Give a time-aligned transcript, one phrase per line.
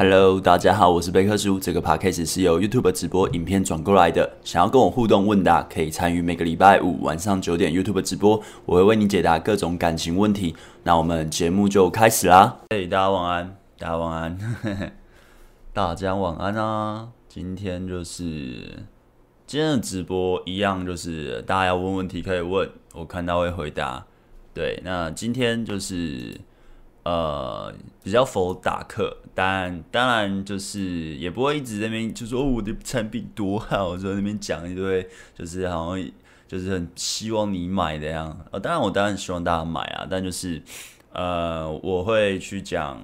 [0.00, 1.58] Hello，大家好，我是贝克叔。
[1.58, 4.30] 这个 podcast 是由 YouTube 直播影片转过来的。
[4.44, 10.54] 想要跟我互动问答，可以参与每个礼拜五晚上九点 YouTube 直播，我会为你解答各种感情问题。
[10.84, 12.58] 那我们节目就开始啦。
[12.70, 14.38] 嘿，大家晚安，大家晚安，
[15.74, 17.08] 大家晚安啊！
[17.28, 18.84] 今天就是
[19.48, 24.06] 今天的直播一样，就是大家要问问题可以问，我看到会回答。
[24.54, 26.40] 对，那今天就是。
[27.08, 27.72] 呃，
[28.04, 36.10] 比较否打课，但当然就是也不会一直在那边就说、我的产品多好，我在那边讲一堆，就是好像
[36.46, 38.38] 就是很希望你买的样。
[38.50, 40.62] 呃，当然我当然希望大家买啊，但就是
[41.14, 43.00] 呃，我会去讲，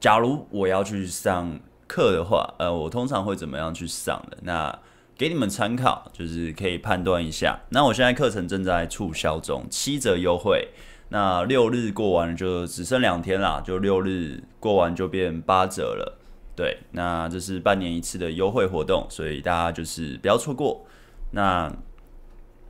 [0.00, 4.38] 假如我要去上课的话，呃，我通常会怎么样去上的？
[4.40, 4.78] 那
[5.18, 7.60] 给你们参考，就是可以判断一下。
[7.68, 10.70] 那我现在课程正在促销中，七折优惠。
[11.10, 16.18] 那六日过完就只剩两天啦，就六日过完就变八折了。
[16.54, 20.84] 对，那这是半年一次的优惠活动，所以大家就是不要错过。
[21.30, 21.72] 那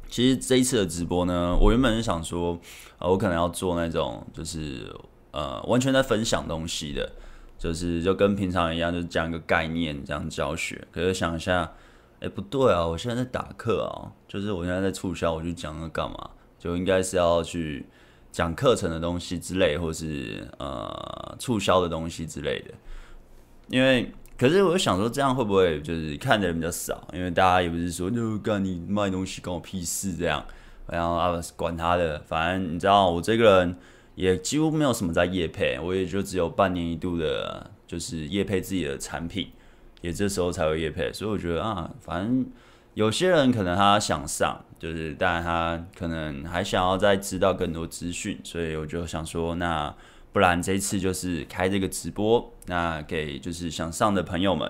[0.08, 2.56] 其实这一次的直播呢，我原本是想说，
[2.98, 4.94] 呃，我可能要做那种就是
[5.32, 7.10] 呃完全在分享东西的，
[7.58, 10.86] 就是就跟平常一样，就是讲一个概念这样教学。
[10.92, 11.72] 可是想一下，
[12.20, 16.30] 哎，不对啊，我现在在打课啊，就是我现在在促销，我就讲那干嘛？
[16.56, 17.84] 就应该是要去。
[18.30, 22.74] 讲课程的东西之类，或是呃促销的东西之类的，
[23.68, 27.08] 因为可是我想说，这样会不会就是看的人比较少？
[27.12, 30.44] 因为大家也不是说就干你卖东西关我屁事这样，
[30.86, 33.76] 然后啊管他的，反正你知道我这个人
[34.14, 39.48] 也几乎没有什么在夜配，我也就只有半年一度的，就是夜配自己的产品，
[40.00, 42.46] 也这时候才会夜配，所以我觉得啊，反正。
[42.98, 49.94] 有些人可能他想上，就是，但他可能还想要再知道更多资讯，所以我就想说，那
[50.32, 54.68] 不然这次就是开这个直播，那给就是想上的朋友们，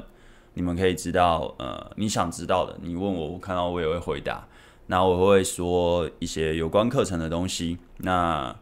[0.53, 4.47] 你们可以知道，呃，你想知道的，你问我，我看到我也会回答。
[4.89, 8.55] 那我会说一些有关课程的东西，那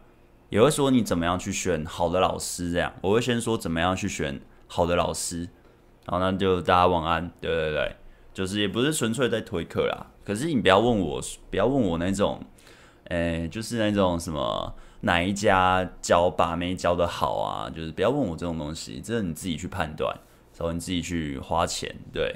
[0.47, 5.49] 也会说你怎么样去选好的老师，这样，我会先说怎么样去选好的老师。
[6.05, 7.95] 好，那就大家晚安，对对对。
[8.37, 12.39] 就是也不是纯粹在推课啦，可是你不要问我，不要问我那种，
[13.05, 20.15] 诶、就是那种什么哪一家教把妹教的好啊，就是不要问我这种东西，这是你自己去判断，
[20.55, 22.35] 然后你自己去花钱，对，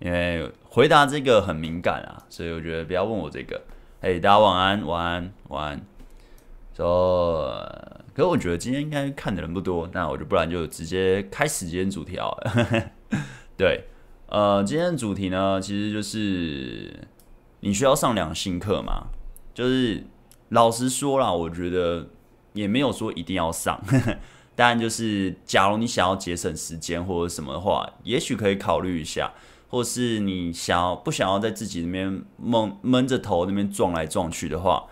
[0.00, 3.58] 因为回答这个很敏感啊，所以我觉得不要问我这个。
[4.02, 5.80] 嘿，大家晚安，晚安，晚安。
[6.76, 7.56] 说，
[8.12, 12.92] 可是我觉得今天应该看的人不多，那我就不然就直接开始今天主题好了，
[13.56, 13.84] 对。
[14.28, 17.08] 呃，今天的主题呢，其实就是
[17.60, 19.06] 你需要上两性课吗？
[19.54, 20.04] 就是
[20.50, 22.08] 老实说啦，我觉得
[22.52, 23.82] 也没有说一定要上。
[23.86, 24.18] 呵呵，
[24.54, 29.32] 当然，就是假如你想要节省时间或者什么的话，也许可以考虑一下。
[29.70, 34.86] 或是你想要不想要在自己那边闷闷着头那边撞来撞去的话，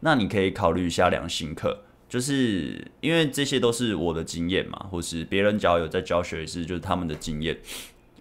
[0.00, 1.84] 那你可以考虑一下两性课。
[2.08, 7.56] 就是因为这些都是我的经验嘛，或是别人只要有在教学也是，就是他们的经验。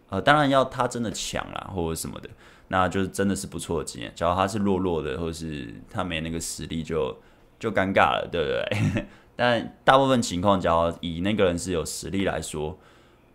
[0.10, 2.30] 呃，当然要他真的强啦，或者什么的，
[2.68, 4.12] 那就是真的是不错的经验。
[4.16, 7.18] 假如他是弱弱的，或是他没那个实力就，
[7.60, 9.06] 就尴尬了，对不对？
[9.36, 12.78] 但大部分情况，假如以那个人是有实力来说，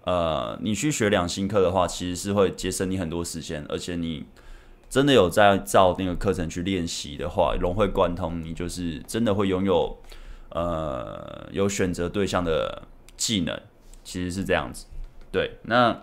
[0.05, 4.25] 呃，你去学两性课的话，其实是会节省你很多时间，而且你
[4.89, 9.99] 真的有在照那个课程去练习的话，融会贯通，你就是真的会拥有
[10.51, 12.85] 呃有选择对象的
[13.17, 13.61] 技能，
[14.05, 14.87] 其实是这样子。
[15.33, 16.03] 对，那。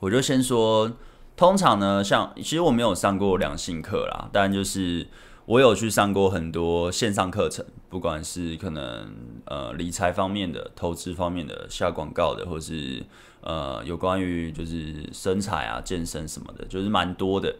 [0.00, 0.92] 我就先说，
[1.36, 5.06] 通常呢，像其实我没有上过两性课啦，但就是
[5.46, 9.10] 我有去上过很多线上课程，不管是可能
[9.46, 13.02] 呃理财方面的、投资方面的、下广告的，或是
[13.40, 17.56] 呃有关于就是身材啊、健身什么的，就是蛮多的。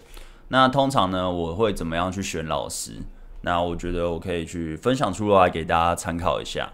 [0.48, 2.92] 那通常呢，我会怎么样去选老师？
[3.42, 6.72] 那我觉得我可以去分享出来给大家参考一下。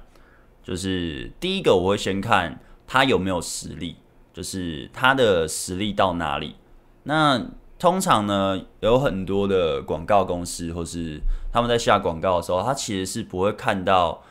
[0.64, 3.96] 就是第一个，我会先看他有没有实力。
[4.32, 6.56] 就是他的实力到哪里？
[7.04, 7.40] 那
[7.78, 11.20] 通常呢，有很多的广告公司或是
[11.52, 14.22] 他们在下广告的时候，他其实是不会看到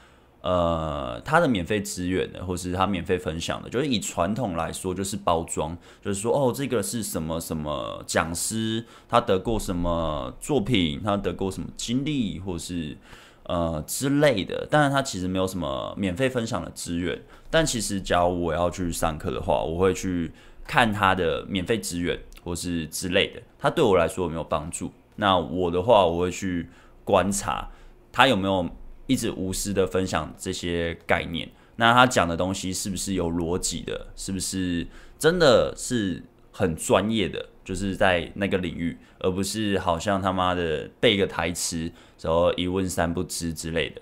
[0.41, 3.69] 呃他的免费资源的，或是他免费分享的。
[3.69, 12.97] 就是以传统来说，就是包装，就是说哦，这个是什么什么讲师，他得过什么作品，他得过什么经历，或是。
[13.43, 17.19] 呃之类的，但是他其实没有什么免费分享的资源。
[17.51, 20.31] 但其实，假如我要去上课的话，我会去
[20.65, 24.91] 看他的免费资源或是之类的，他对我来说有没有帮助？
[25.17, 26.69] 那我的话，我会去
[27.03, 27.69] 观察
[28.11, 28.67] 他有没有
[29.05, 31.49] 一直无私的分享这些概念。
[31.75, 34.07] 那他讲的东西是不是有逻辑的？
[34.15, 34.87] 是不是
[35.19, 37.45] 真的是很专业的？
[37.63, 44.01] 就是在那个领域，而不是好像他妈的背个台词，然后一问三不知之类的。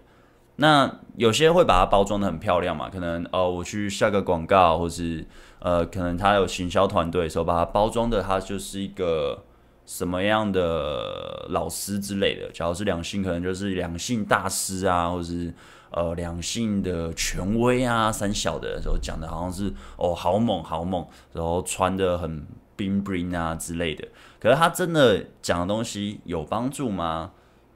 [0.61, 2.89] 那有些会把它包装的很漂亮嘛？
[2.89, 5.25] 可能哦，我去下个广告，或是
[5.59, 9.45] 呃，可能他有行销团队的时候，把它包装的，他就是一个
[9.85, 12.51] 什么样的老师之类的。
[12.51, 15.53] 假如是两性，可能就是两性大师啊，或是
[15.91, 22.45] 呃两性的权威啊，三小的时候讲的好像是哦好猛好猛，然后穿的很
[22.77, 24.05] bling bling 啊之类的。
[24.41, 27.31] 可是他真的讲的东西有帮助吗？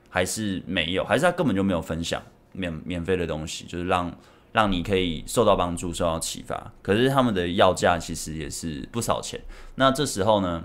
[0.10, 1.06] 还是没有？
[1.06, 2.22] 还是他根本就没有分享？
[2.54, 4.16] 免免费的东西，就是让
[4.52, 6.72] 让你可以受到帮助、受到启发。
[6.82, 9.42] 可是他们的要价其实也是不少钱。
[9.76, 10.64] 那这时候呢，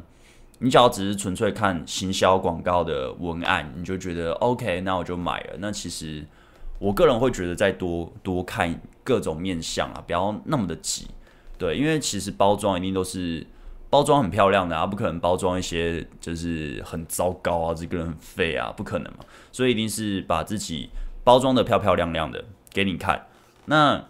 [0.58, 5.56] 你只要只是纯粹看行销广告的文案，你就觉得 OK，那我就买了。
[5.58, 6.22] 那其实
[6.78, 11.06] 我个人会觉得再多多看各种面相啊，不要那么的急。
[11.56, 13.46] 对，因为其实包装一定都是
[13.88, 19.20] 包装很漂亮的啊，不可能包装一些就是很糟糕啊，这个人很废啊，不可能嘛。
[19.50, 20.90] 所以一定是把自己。
[21.28, 23.26] 包装的漂漂亮亮的给你看，
[23.66, 24.02] 那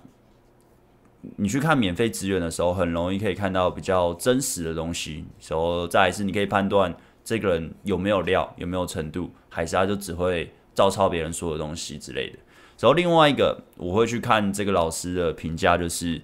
[1.35, 5.25] 你去看免费资源的时候，很容易可以看到比较真实的东西。
[5.49, 6.94] 然后再来是，你可以判断
[7.25, 12.38] 这个人有没有料，有没有程度，还是他就只会照抄别人说的东西之类的。
[12.79, 16.23] 然后另外一个，我会去看这个老师的评价，就是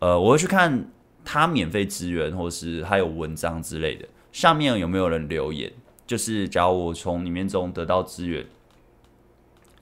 [0.00, 0.90] 呃，我会去看
[1.24, 5.72] 他免费资源，或是还有文章之类的，下面有没有人留言。
[6.04, 8.44] 就是假如我从里面中得到资源。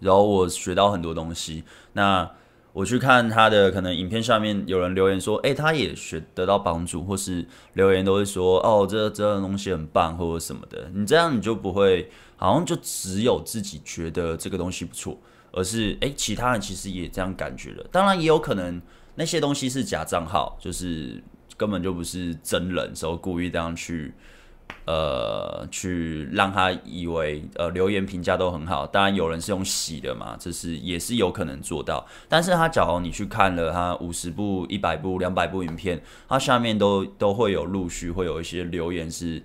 [0.00, 2.30] 然后我学到很多东西，那
[2.72, 10.90] 我去看他的可能影片下面有人留言说，诶，他也学得到帮助，或是留言都会说，哦，这这东西很棒，或者什么的。
[10.92, 15.16] 你这样你就不会好像就只有自己觉得这个东西不错，
[15.52, 17.86] 而是诶，其他人其实也这样感觉了。
[17.92, 18.82] 当然也有可能
[19.14, 21.22] 那些东西是假账号，就是
[21.56, 24.12] 根本就不是真人，所以故意这样去。
[24.86, 32.06] 呃，去让他以为呃留言评价都很好，当然有人是用洗的嘛，这是也是有可能做到。
[32.28, 39.42] 但是他假如你去看了他五十部、一百部、两百部影片，他下面都都会有陆续会有一些留言是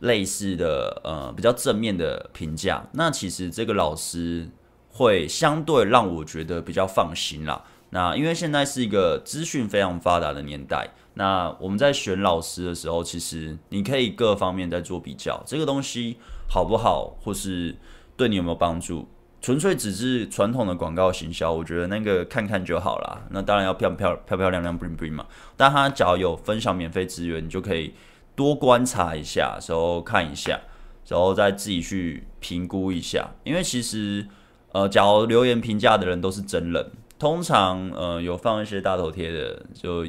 [0.00, 2.86] 类似的，呃，比较正面的评价。
[2.92, 4.50] 那其实这个老师
[4.90, 7.64] 会相对让我觉得比较放心啦。
[7.94, 10.88] 那因为现在是一个资讯非常发达的年代。
[11.14, 16.16] 那我们在选老师的时候，其实你可以各方面在做比较，这个东西
[16.48, 17.76] 好不好，或是
[18.16, 19.06] 对你有没有帮助，
[19.42, 23.26] 纯粹只是传统的广告行销，我觉得那个看看就好啦。
[23.28, 25.26] 那当然要漂漂漂漂亮亮，bling bling 嘛。
[25.54, 27.92] 但他只要有分享免费资源，你就可以
[28.34, 30.58] 多观察一下，然后看一下，
[31.06, 33.32] 然后再自己去评估一下。
[33.44, 34.26] 因为其实
[34.72, 36.90] 呃，假如留言评价的人都是真人，
[37.22, 40.04] 通常呃有放一些大头贴的就。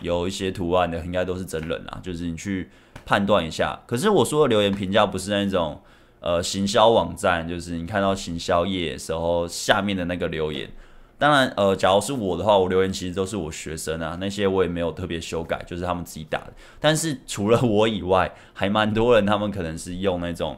[0.00, 2.68] 有一些图案的应该都是真人啊，就是你去
[3.04, 3.78] 判断一下。
[3.86, 5.80] 可是我说的留言评价不是那种
[6.18, 10.68] 呃行销网站，就是你看到行销页时候下面的那个留言。
[11.18, 16.52] 当然呃，假如是我的话，我留言其实都是我学生啊，那些我也没有特别修改，就是他们自己打的。
[16.80, 20.56] 但是除了我以外，还蛮多人他们可能是用那种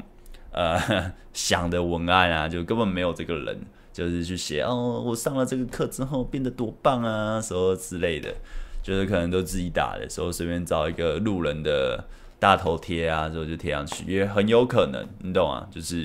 [0.53, 3.61] 呃 想的文案啊，就根本没有这个人，
[3.95, 8.35] 就是去写哦，我上了这个课之后变得多棒啊，什么之类的。
[8.83, 12.05] 就是可能都自己打的时候，随便找一个路人的
[12.39, 15.67] 大头贴啊，之后就贴上去，也很有可能，你懂吗？
[15.71, 16.05] 就是，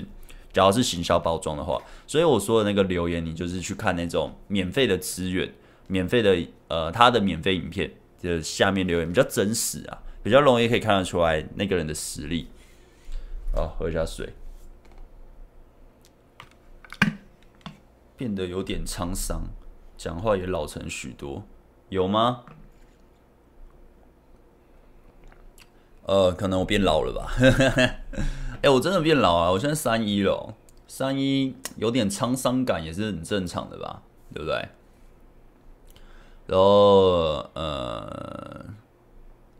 [0.53, 1.77] 只要是行销包装的话，
[2.08, 5.51] 所以我说的那个留言，你就是去看那种免费的资源，
[5.88, 6.38] 免费的
[6.69, 12.48] 呃，他的免费影片，就下面留言比较真实啊，比较容易可以看得出来那个人的实力。
[13.53, 14.29] 哦，喝一下水，
[18.20, 19.44] 变得有点沧桑，
[19.96, 21.42] 讲话也老成许多，
[21.88, 22.42] 有吗？
[26.06, 27.32] 呃，可能我变老了吧？
[28.62, 29.52] 哎、我真的变老啊！
[29.52, 30.54] 我现在三一了，
[30.86, 34.02] 三一有点沧桑感也是很正常的吧？
[34.34, 34.68] 对不对？
[36.46, 38.66] 然后呃，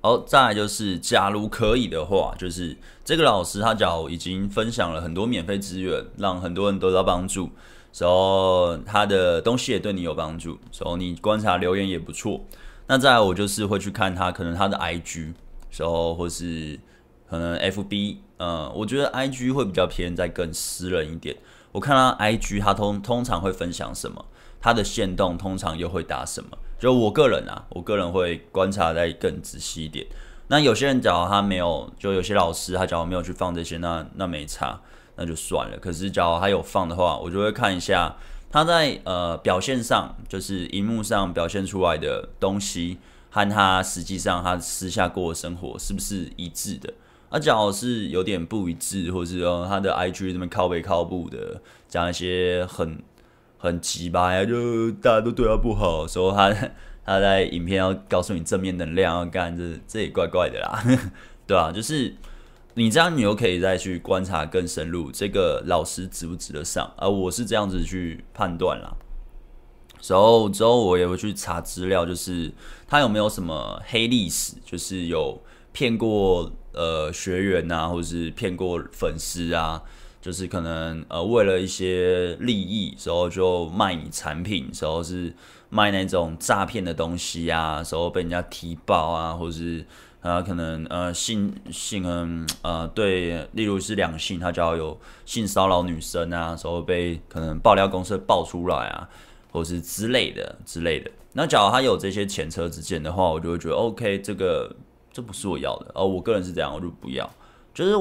[0.02, 2.76] 哦，再来就是，假如可以的话，就是
[3.06, 7.52] 这个老师他假如已经分享了很多免费资源，让很多人得到帮助，
[7.98, 12.42] 然后他的东西也对你有帮助，然后你观察留言也不错。
[12.88, 15.34] 那再来，我就是会去看他可能他的 IG。
[15.72, 16.80] 时候，或是
[17.30, 21.38] 可能 FB，嗯，我觉得 IG 会比较偏在更私人一点。
[21.72, 24.26] 我看他 IG，他通通常会分享什么，
[24.60, 26.58] 他的线动通常又会打什么。
[26.80, 30.08] 就我个人啊，我个人会观察再更仔细一点。
[30.48, 34.82] 那有些人假如他没有，就有些老师他假如没有去放这些，那那没差，
[35.20, 35.78] 那就算了。
[35.78, 38.16] 可是假如他有放的话，我就会看一下
[38.50, 42.98] 他在呃表现上，就是荧幕上表现出来的东西，
[43.30, 46.94] 和他实际上他私下过的生活是不是一致的？
[47.30, 53.04] 啊，假如是有点不一致，或是说他的 IG 这边靠背靠步的，讲一些很
[53.58, 56.50] 很奇葩呀，就大家都对他不好，说他
[57.06, 60.82] 他在影片要告诉你正面能量，要干这这也怪怪的啦，
[61.46, 61.72] 对、啊？
[61.72, 62.16] 就是。
[62.80, 66.90] 你这样，你又可以再去观察更深入，这个老师值不值得上？
[66.96, 68.96] 而我是这样子去判断啦。
[70.08, 72.50] 然后之后我也会去查资料，就是
[72.88, 75.44] 他有没有什么黑历史，就是有
[75.74, 79.84] 骗过呃学员啊，或者是骗过粉丝啊，
[80.22, 85.36] 就是可能呃为了一些利益，时候就卖你产品，时候是
[85.68, 89.86] 卖那种诈骗的东西啊，时候被人家踢爆啊，或者是。
[90.22, 99.08] 啊，可能呃性性嗯呃对，例如是两性，他就要有性骚扰女生啊，时候被可能爆料公司爆出来啊，
[99.52, 101.10] 或是之类的之类的。
[101.32, 104.76] 那假如他有这些前车之鉴的话，我就会觉得 OK，这个
[105.14, 105.92] 这不是我要的。
[105.96, 107.30] 哦，我个人是这样，我就不要。
[107.74, 107.92] 就是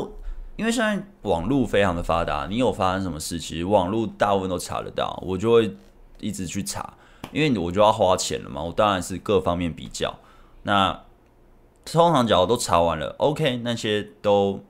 [0.56, 5.76] 因为现在网络非常的发达，你有发生什么事，其实网络大部分都查得到，我就会
[6.18, 6.94] 一直去查，
[7.30, 10.12] 因为我就要花钱了嘛，我当然是各方面比较。
[10.64, 11.00] 那
[11.92, 14.62] 通常假如都查完了，OK，那些都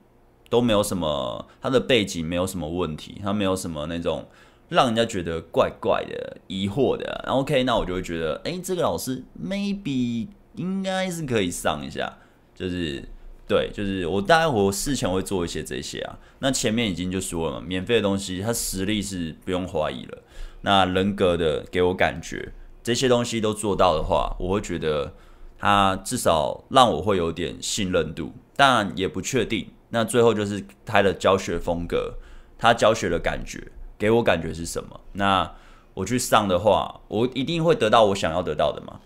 [0.49, 4.27] 都没有什么，他的背景没有什么问题，他没有什么那种
[4.69, 12.19] 让人家觉得怪怪的、疑惑的，OK，那我就会觉得，哎、这个老师 maybe 应该是可以上一下，
[12.55, 13.03] 就是
[13.47, 20.19] 对，就是我大概我事前会做一些这些啊，那前面已经就说了嘛，免费的东西，他实力是不用怀疑了，
[20.61, 25.13] 那人格的给我感觉，这些东西都做到的话，我会觉得。
[25.59, 29.69] 他至少让我会有点信任度，当然也不确定。
[29.91, 32.15] 那最后就是他的教学风格，
[32.57, 33.67] 他教学的感觉
[33.99, 35.01] 给我感觉是什么？
[35.13, 35.51] 那
[35.95, 39.01] 我去上的话，我一定会得到我想要得到的嘛？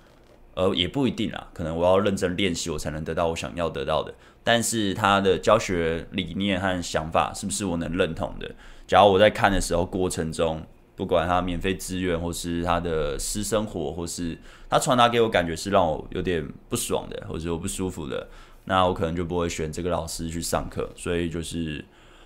[0.54, 4.12] 呃，也不一定啦，可能我要认真练习，我才能得到我想要得到的。
[4.44, 8.54] 但是他的教学理念和想法是不是我能认同的？
[8.86, 10.62] 假如我在看的时候过程中。
[10.94, 14.36] 不管他免费资源，或是他的私生活，或是
[14.68, 18.28] 他传达给我感觉是让我有点不爽的，或者我不舒服的，
[18.66, 20.90] 那我可能就不会选这个老师去上课。
[20.94, 21.84] 所以就是，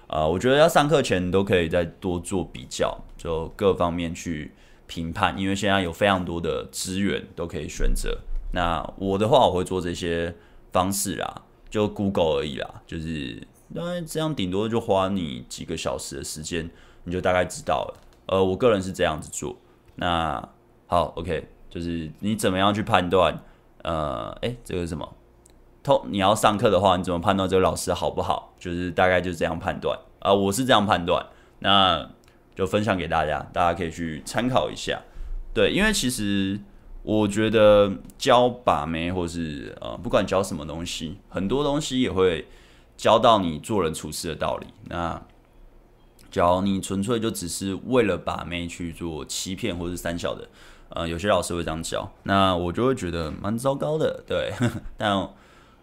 [0.08, 4.52] 啊、我觉得要上课前都可以再多做比较，就各方面去
[4.87, 8.18] 评判，因为现在有非常多的资源都可以选择。
[8.52, 10.35] 那我的话，我会做这些
[10.73, 16.70] 方式啦，就 Google 而已啦，就是当然这样顶多就花你几个小时的时间，
[17.04, 18.02] 你就大概知道了。
[18.26, 19.56] 呃，我个人是这样子做。
[19.95, 20.49] 那
[20.87, 23.42] 好，OK，就是你怎么样去判断？
[23.83, 25.14] 呃，诶，这个是什么？
[25.83, 28.52] 通你要上课的话，你怎么判断这个老师好不好？
[28.59, 29.99] 就是大概就是这样判断。
[30.18, 31.25] 啊、我是这样判断。
[31.61, 32.09] 那
[32.54, 35.00] 就分享给大家，大家可以去参考一下。
[35.54, 36.59] 对，因为其实
[37.02, 42.47] 我觉得教把妹，或是呃，不管教什么东西，很多东西也会
[42.97, 44.66] 教到你做人处事的道理。
[44.85, 45.23] 那
[46.37, 50.47] 假如你纯粹就只是为了把妹去做欺骗或是三小的，
[50.90, 54.52] 呃，有些老师会这样教，那我就会觉得蛮糟糕的，对。
[54.99, 55.26] 但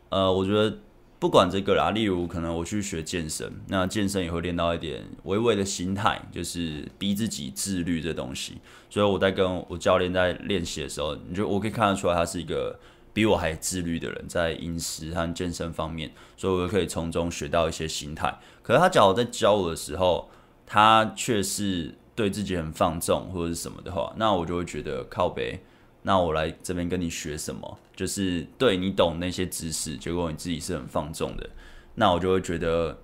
[0.10, 0.77] 呃，我觉得
[1.17, 8.60] 不管这个啦，例如可能我去学健身，那健身也会练到一点微微的心态，就是逼自己自律这东西。
[8.91, 12.79] 所以我在跟我教练在练习的时候，你就我可以看得出来，他是一个
[13.12, 18.38] 比我还自律的人，在饮食和健身方面，所以我就可以从中学到一些心态。
[18.62, 20.29] 可是他假如在教我的时候，
[20.65, 25.60] 他却是对自己很放纵或者是什么的话，那我就会觉得靠北。
[26.05, 27.79] 那我来这边跟你学什么？
[27.96, 31.50] 就是对你懂那些知识，结果你自己是很放纵的，
[31.96, 32.98] 那我就会觉得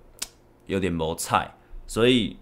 [0.66, 1.50] 有点没菜。
[1.86, 2.36] 所以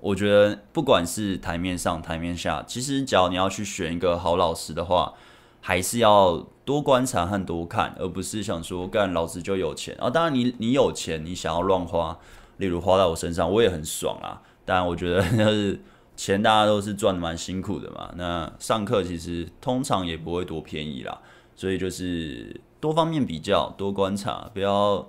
[0.00, 5.12] 我觉得，不管是台面上、台面下，其实只要你要去选一个好老师的话，
[5.60, 10.08] 还是要多观察和多看，而不是想说干老子就有钱啊。
[10.08, 12.18] 当然，你你有钱，你想要乱花，
[12.56, 14.40] 例如花在我身上，我也很爽啊。
[14.72, 15.80] 但我觉得就是
[16.14, 18.14] 钱，大家都是赚的蛮辛苦的嘛。
[18.16, 21.20] 那上课其实通常也不会多便宜啦，
[21.56, 25.04] 所以就是多方面比较，多观察，不要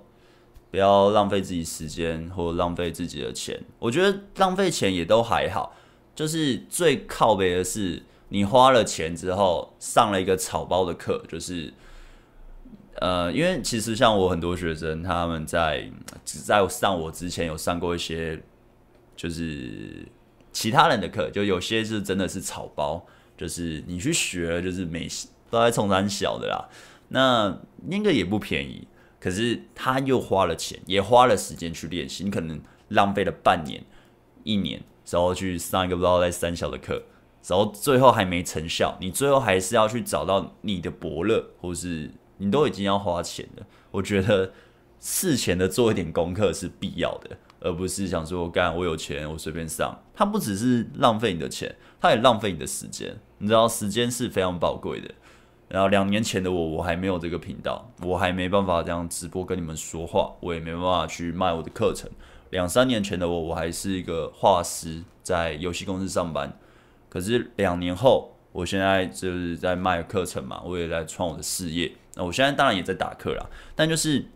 [0.72, 3.62] 不要浪费自己时间或浪费自己的钱。
[3.78, 5.76] 我觉得浪费钱也都还好，
[6.12, 11.72] 就是最靠北的是你花了钱之后上了一个草包的课，就是
[12.96, 15.88] 呃，因为其实像我很多学生，他们在
[16.24, 18.42] 在上我之前有上过一些。
[19.22, 20.04] 就是
[20.50, 25.06] 其他人的课，就有些是真的是草包，就是你去学，就是没
[25.48, 26.68] 都在冲三小的啦。
[27.10, 28.88] 那那个也不便宜，
[29.20, 33.84] 可是他又花了钱，也花了时间去练习，你可能浪费了半年、
[34.42, 37.04] 一年，然后去上一个不知道在三小的课，
[37.46, 43.64] 然后最后还没成效，你最后还是要去找到你的伯乐，或是你都已经要花钱了。
[43.92, 44.52] 我觉得
[44.98, 50.02] 事前的做一点功课是必要的，而不是想说我干我有钱我随便上。
[50.14, 53.16] 它不只是浪费你的钱，它也浪费你的时间。
[53.38, 55.10] 你知道时间是非常宝贵的。
[55.68, 62.10] 然后两年前的我，我还没有这个频道，我还没办法这样直播跟你们说话，我也没办法去卖我的课程。
[62.50, 66.58] 两三年前的我，我还是一个画师，在游戏公司上班。
[67.08, 71.90] 可是两年后，我现在就是在卖课程嘛，我也在创我的事业。
[72.16, 74.26] 那我现在当然也在打课啦，但就是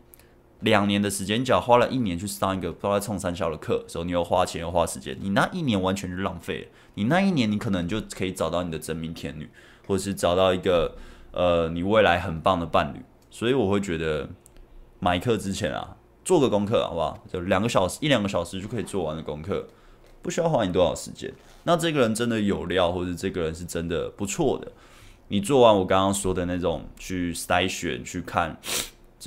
[0.61, 6.67] 两年的时间，你只要花了一年去上一个不知道在冲三小的课时候，你又花钱又花时间，你那一年完全是浪费了。
[6.95, 9.49] 你那一年，你可能就可以找到你的真命天女，
[9.87, 10.97] 或者是找到一个
[11.33, 13.03] 呃你未来很棒的伴侣。
[13.31, 14.29] 所以我会觉得
[14.99, 17.23] 买课之前啊，做个功课好不好？
[17.31, 19.67] 就两个小时一两个小时就可以做完的功课，
[20.23, 21.31] 不需要花你多少时间。
[21.65, 24.73] 那这个人真的有料，或者这个人是真的不错的，
[25.29, 28.59] 你做完我刚刚说的那种去筛选去看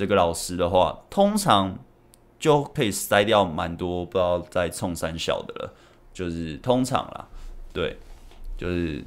[0.00, 1.78] 这个老师的话，通常
[2.38, 5.74] 就可以筛掉蛮多不知道在冲三小的了，
[6.10, 7.28] 就是通常啦，
[7.70, 7.98] 对，
[8.56, 9.04] 就是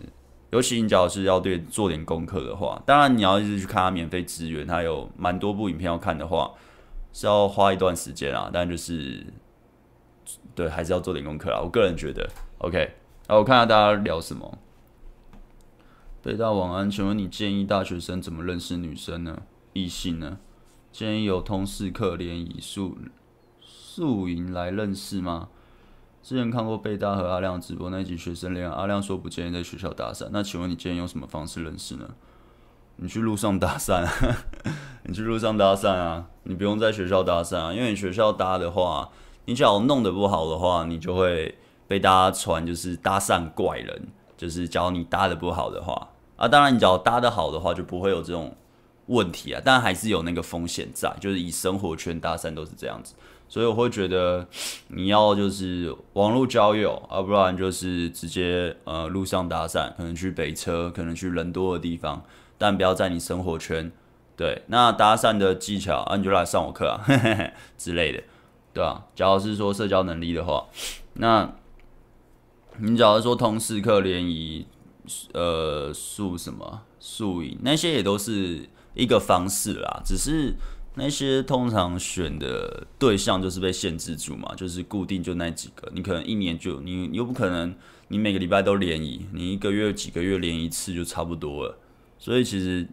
[0.52, 6.52] 尤其你只要是要对做点功课的话，当然你要一直去看他免费资源，他有蛮多部影片要看的话，
[7.12, 9.26] 是要花一段时间啊，但就是
[10.54, 12.94] 对，还是要做点功课啦，我个人觉得，OK。
[13.28, 14.60] 那，我看下大家聊什么。
[16.22, 19.42] 北大晚安，请问你建议大学生怎么认识女生呢？
[19.74, 20.38] 异性呢？
[20.94, 22.96] 今天有同事课联谊宿
[23.60, 25.50] 宿营来认识吗？
[26.22, 30.30] 之前看过贝大和阿亮直播那一集学生恋爱，阿亮说不建议在学校搭讪。
[30.32, 32.08] 那请问你今天用什么方式认识呢？
[32.98, 34.08] 你去路上搭讪，
[35.06, 36.28] 你去路上搭讪啊！
[36.44, 39.10] 你不用在学校搭讪啊，因为你学校搭的话，
[39.46, 41.58] 你只要弄得不好的话，你就会。
[41.86, 44.08] 被大家传就是搭讪怪人，
[44.38, 48.56] 就是假如你搭的不好的话啊，当然你只要搭的好的话就不会有这种
[49.14, 53.14] 问题啊，但还是有那个风险在，就是以生活圈搭讪都是这样子，
[53.48, 54.48] 所以我会觉得
[54.88, 62.24] 你要就是网络交友，而、啊、不然就是直接呃路上搭讪，可能去北车，可能去人多的地方，
[62.58, 63.92] 但不要在你生活圈。
[64.36, 67.06] 对，那搭讪的技巧啊，你就来上我课啊
[67.78, 68.24] 之类的，
[68.74, 70.66] 对啊，假如是说社交能力的话，
[71.14, 71.54] 那。
[72.80, 74.66] 你假如说通识课联谊，
[75.34, 80.56] 呃，宿什么宿营那些也都是一个方式啦，只是
[80.96, 87.76] 那些通常选的对象就是被限制住嘛，就是固定就那几个，你可能一年就你又不可能
[88.10, 91.78] 你每个礼拜都联谊，你一个月几个月联一次就差不多了，
[92.18, 92.88] 所以其实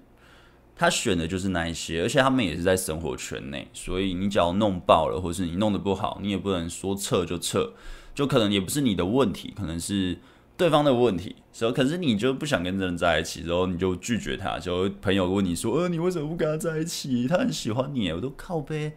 [0.74, 7.72] 他选的就是那一些，而且他们也是在生活圈内，所以你只要弄爆了，或是你弄得不好，你也不能说撤就撤。
[8.12, 10.18] 就可能也不是你的问题，可能是
[10.60, 11.34] 对方的问题。
[11.50, 14.58] 所以，可是你就不想跟这人在一起，然后你就拒绝他。
[14.58, 17.26] 就朋友问你说：“呃，你为什么不跟他在一起？
[17.26, 18.92] 他很喜欢你。”我都靠背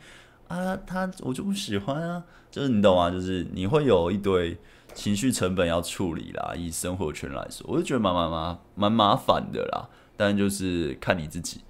[0.50, 2.22] 啊，他我就不喜欢啊。
[2.52, 3.10] 就是你懂吗？
[3.10, 4.58] 就是你会有一堆
[4.94, 6.54] 情绪成本要处理啦。
[6.54, 9.88] 以生活圈来说，我就觉得蛮蛮蛮蛮麻烦的啦。
[10.18, 11.62] 但就是看你自己。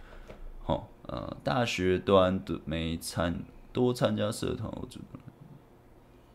[0.64, 5.20] 好，呃，大学端的没参多参加社团，我觉得。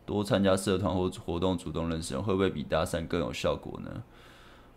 [0.09, 4.01] 多参加社团或活动，主动认识人，会不会比搭讪更有效果呢？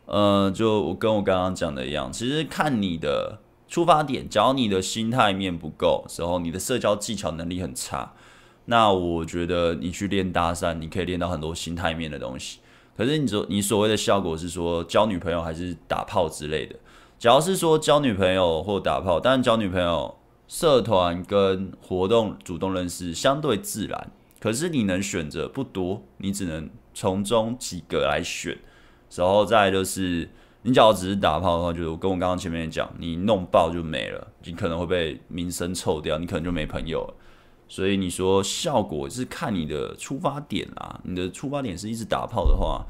[0.04, 4.28] 呃，就我跟我刚刚讲的一样，其实看你的出发点。
[4.28, 8.12] 只要你的心态面不够，时候你的社交技巧能力很差，
[8.66, 12.58] 那我觉得你去练搭讪，你可以练到很多心态面的东西。
[12.94, 16.76] 可是你说你所谓的效果是说交女朋友还是打炮之类的？
[17.18, 20.14] 只要是说交女朋友或打炮，当然交女朋友
[20.46, 24.10] 社团跟活动主动认识相对自然。
[24.42, 28.58] 可是你能选择不多，你只能从中几个来选，
[29.14, 30.28] 然后再就是，
[30.62, 37.14] 你只要只是打炮的话，就是我跟我刚刚前面讲，你弄爆就没了，你可能会被名声臭掉，你可能就没朋友了。
[37.68, 42.84] 所以你说效果是看你的出发点啦，你的出发点是一直打炮的话，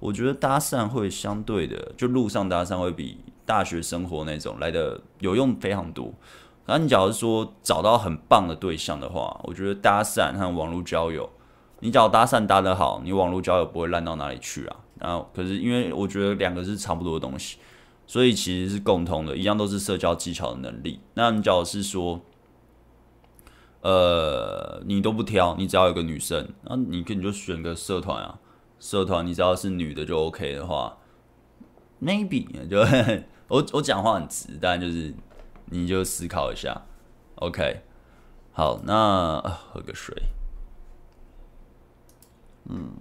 [0.00, 6.12] 我觉得搭讪会相对的，就路上搭讪会比大学生活那种来的有用非常多。
[6.68, 11.30] 那你假如说找到很棒的对象的话，我觉得搭讪和网络交友，
[11.78, 14.76] 你只要搭讪搭得好，你网络交友不会烂到哪里去啊。
[14.98, 17.58] 然后可是因为我觉得两个是差不多的东西，
[18.04, 20.98] 所以其实是共通的，一样都是社交技巧的能力。
[21.14, 22.20] 那你假如是说，
[23.82, 28.40] 呃，你都不挑，你只要有个女生，那你可你就选个社团啊，
[28.80, 30.96] 社团你只要是女的就 OK 的话
[32.02, 32.80] ，maybe 就
[33.46, 35.14] 我我讲话很直，但就是。
[35.66, 36.82] 你就思考一下
[37.36, 37.82] ，OK。
[38.52, 40.14] 好，那喝个水。
[42.68, 42.92] 嗯。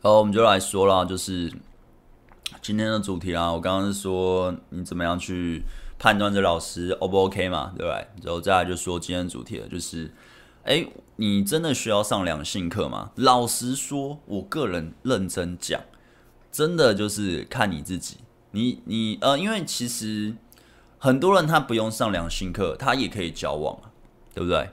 [0.00, 1.52] 好，我们就来说啦，就是
[2.62, 5.64] 今天的主题啦，我刚刚是说你怎么样去
[5.98, 8.06] 判断这老师 O 不 OK 嘛，对不对？
[8.22, 10.14] 然后再来就说今天的主题了，就是
[10.62, 13.10] 哎，你真的需要上两性课吗？
[13.16, 15.82] 老实说，我个人认真讲。
[16.56, 18.16] 真的就是看你自己。
[18.52, 20.34] 你你呃，因为其实
[20.96, 23.92] 很多人他不用上良心课，他也可以交往啊，
[24.32, 24.70] 对不对？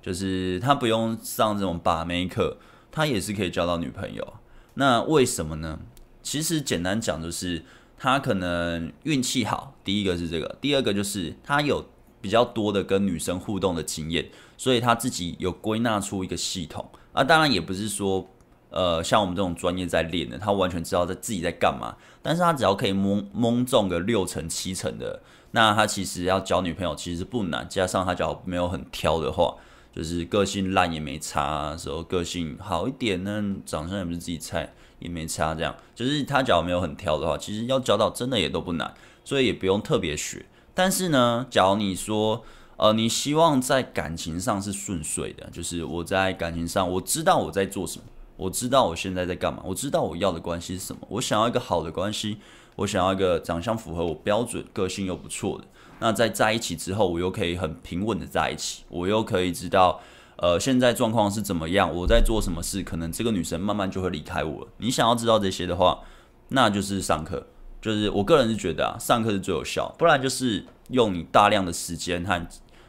[0.00, 2.56] 就是他不用上这种把妹课，
[2.90, 4.32] 他也是可以交到女朋友。
[4.72, 5.78] 那为什么呢？
[6.22, 7.62] 其实简单讲，就是
[7.98, 9.76] 他可能运气好。
[9.84, 11.84] 第一个是这个，第二个就是他有
[12.22, 16.88] 比较多的跟女生互动的经验，所以他自己有归纳出一个系统。
[17.12, 18.26] 啊，当然也不是说，
[18.70, 21.96] 呃，像我们这种专业在练的，他完全知道在自己在干嘛。
[22.22, 27.66] 但是他只要可以蒙蒙中个六成七成的，那他其实要交女朋友其实不难。
[27.68, 29.56] 加上他只要没有很挑的话。
[29.94, 38.92] 就是个性烂也没差，时候个性好一点呢，长相也不是自己菜也没差，这样就是他假如没有很挑的话，其实要交到真的也都不难，
[39.24, 40.44] 所以也不用特别学。
[40.74, 42.44] 但是呢，假如你说，
[42.76, 48.04] 呃，你希望在感情上是顺遂的，就是我在感情上我知道我在做什么，
[48.36, 52.38] 我知道我现在在干嘛，我知道我要的关系是什么，我想要一个好的关系，
[52.76, 55.64] 我想要一个长相符合我标准、个性又不错的。
[55.98, 60.00] 那在在一起之后，我又可以很平稳的在一起，我又可以知道，
[60.36, 64.68] 呃，现在状况是怎么样，我在做什么事，可能这个女生慢慢就会离开我了。
[64.76, 66.00] 你想要知道这些的话，
[66.48, 67.46] 那就是上课，
[67.80, 72.46] 就是我个人是觉得啊，上课是最有效，不然就是用你大量的时间和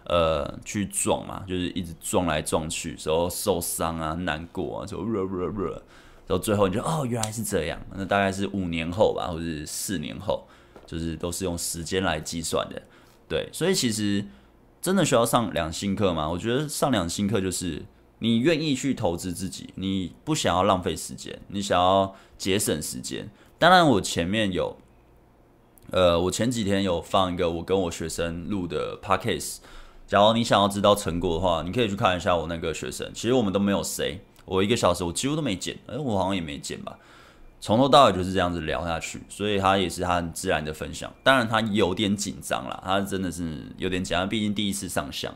[0.07, 5.71] 呃去撞嘛，就是一直撞来撞去，时候受伤啊、难过啊，就热热热，
[6.25, 10.47] 然后最后你就哦，原来是这样，那大概是五年后吧，或者是四年后，
[10.85, 12.81] 就是都是用时间来计算的。
[13.29, 14.25] 对，所以其实
[14.81, 16.29] 真的需要上两性课吗？
[16.29, 17.83] 我觉得上两性课就是
[18.19, 23.29] 你愿意去投资自己，你不想要浪费时间，你想要节省时间。
[23.59, 24.77] 当然，我前面有，
[25.91, 29.57] 呃，我前几天有放一个我跟我学生录的 podcast。
[30.07, 33.11] 假如你想要知道成果的话，你可以去看一下我那个学生。
[33.13, 36.97] 其实我们都没有谁，我一个小时我几乎都没剪，哎，我好像也没剪吧。
[37.59, 41.11] 从头到尾就是这样子聊下去，所以他也是他很自然的分享。
[41.23, 45.33] 当然他有点紧张啦，他真的是有点紧张，毕竟第一次上相，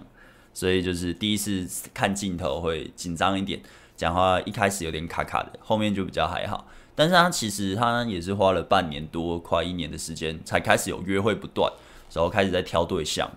[0.54, 3.62] 所以就是第一次看镜头会紧张一点，
[3.98, 6.66] 讲话一开始有点卡卡的，后面就比较还好。
[6.96, 11.70] 但是他其实他也是花了半年多，快一年的时间才开始有约会不断，
[12.14, 13.30] 然后开始在挑对象。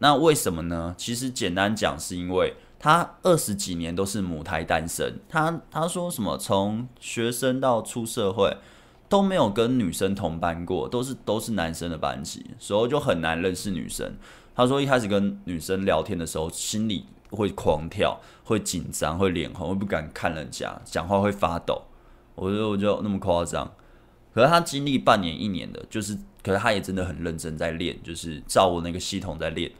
[0.00, 0.94] 那为什么呢？
[0.98, 2.54] 其实简单讲是因为。
[2.82, 8.56] 他二十几年都是母胎单身，他他说什么从学生到出社会
[9.06, 14.14] 都没有跟女生同班过，都是都是男生的班级，所以就很难认识女生。
[14.54, 21.82] 他说一开始跟女生聊天的时候，心里会狂跳，会紧张，会脸红，会不敢看人家，讲话会发抖。
[22.34, 23.70] 我觉得我就那么夸张，
[24.32, 29.70] 可是他经历半年一年的，就是可是他也真的很认真在练，就是照我那个系统在练，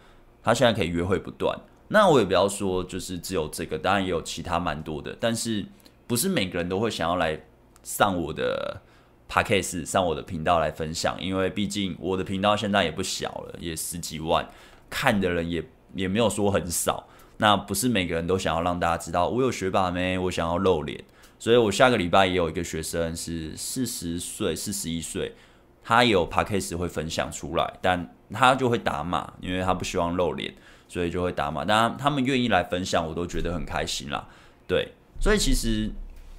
[0.42, 1.58] 他现在可以约会不断。
[1.88, 5.66] 那我也不要说，就是只有这个，当然也有其他蛮多的，但是
[6.06, 7.40] 不是每个人都会想要来
[7.82, 8.80] 上我的
[9.28, 14.48] podcast 上我的频道来分享，因为毕竟我的频道现在也不小了，也十几万，
[14.88, 17.08] 看的人也也没有说很少。
[17.38, 21.02] 那不是每个人都想要让大家知道我有学把妹，我想要露脸，
[21.38, 25.34] 所以我下个礼拜也有一个学生是四十岁、四十一岁，
[25.82, 30.54] 他也有 podcast 会分享出来，但他就会打码，因为他不希望露脸。
[30.92, 34.26] 所以就会打码，当然他们愿意来分享，我都觉得很开心啦。
[34.66, 34.88] 对，
[35.20, 35.88] 所以其实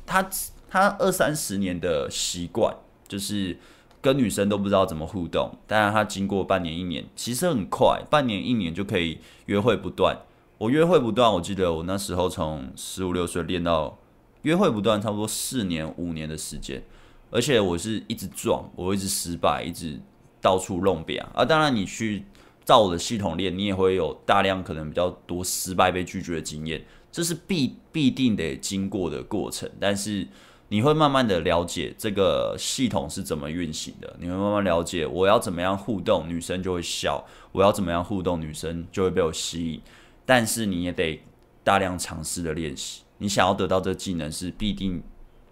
[0.05, 0.29] 他
[0.69, 2.75] 他二三十年的习惯，
[3.07, 3.57] 就是
[4.01, 5.57] 跟女生都不知道怎么互动。
[5.65, 10.17] 当然他经过半年一年，其实很快，半年一年就可以约会不断。
[10.57, 13.97] 我约会不断，我记得我那时候从十五六岁练到
[14.41, 16.83] 约会不断，差不多四年五年的时间。
[17.29, 19.97] 而且我是一直撞，我一直失败，一直
[20.41, 21.29] 到处弄扁啊。
[21.35, 22.25] 啊当然你去。
[22.63, 29.67] 照我的系统练，你也会有大量可能比较多失败被拒绝的经验，这是必必定得经过的过程。
[29.79, 30.27] 但是
[30.67, 39.81] 你会慢慢的了解这个系统是怎么运行的，你会慢慢了解我要怎么样互动，女生就会笑；我要怎么样互动，女生就会被我吸引。
[40.23, 41.19] 但是你也得
[41.63, 45.01] 大量尝试的练习，你想要得到这技能是必定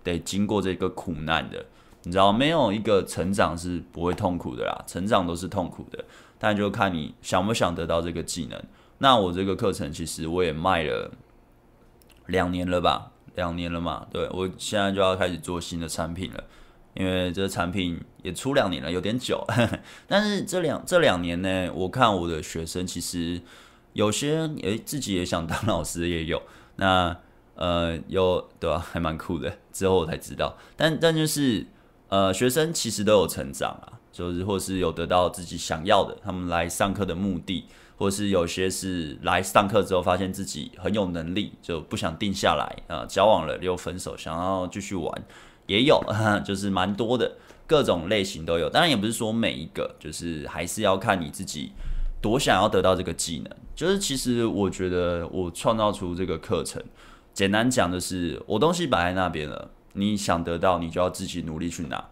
[0.03, 1.65] 得经过这个苦难的。
[2.03, 6.03] 你知道，没有一个成长是不会痛苦的啦，成长都是痛苦的。
[6.37, 8.61] 但就看你想不想得到这个技能。
[8.99, 11.11] 那我这个课程其实我也卖了
[12.27, 14.07] 两年了吧，两年了嘛。
[14.11, 16.43] 对，我现在就要开始做新的产品了，
[16.93, 19.45] 因为这个产品也出两年了，有点久。
[20.07, 23.41] 但是这两这两年呢，我看我的学生其实
[23.93, 26.41] 有些诶自己也想当老师也有。
[26.77, 27.17] 那
[27.55, 29.57] 呃，有对吧、还蛮酷的。
[29.73, 31.67] 之后我才知道，但但就是
[32.09, 37.65] 呃，学生其实都有成长啊，就是或是有得到自己想要的，他们来上课的目的，
[37.97, 45.23] 或是有些是来上课之后发现自己很有能力，就不想定下来啊、交往了又分手，想要继续玩，
[45.67, 46.03] 也有，
[46.43, 47.31] 就是蛮多的，
[47.67, 48.69] 各种类型都有。
[48.69, 51.71] 当然也不是说每一个，就是还是要看你自己
[52.19, 53.55] 多想要得到这个技能。
[53.75, 56.83] 就是其实我觉得我创造出这个课程。
[57.33, 62.03] 简单讲的是，我东西摆在那边了，你想得到，你就要自己努力去拿。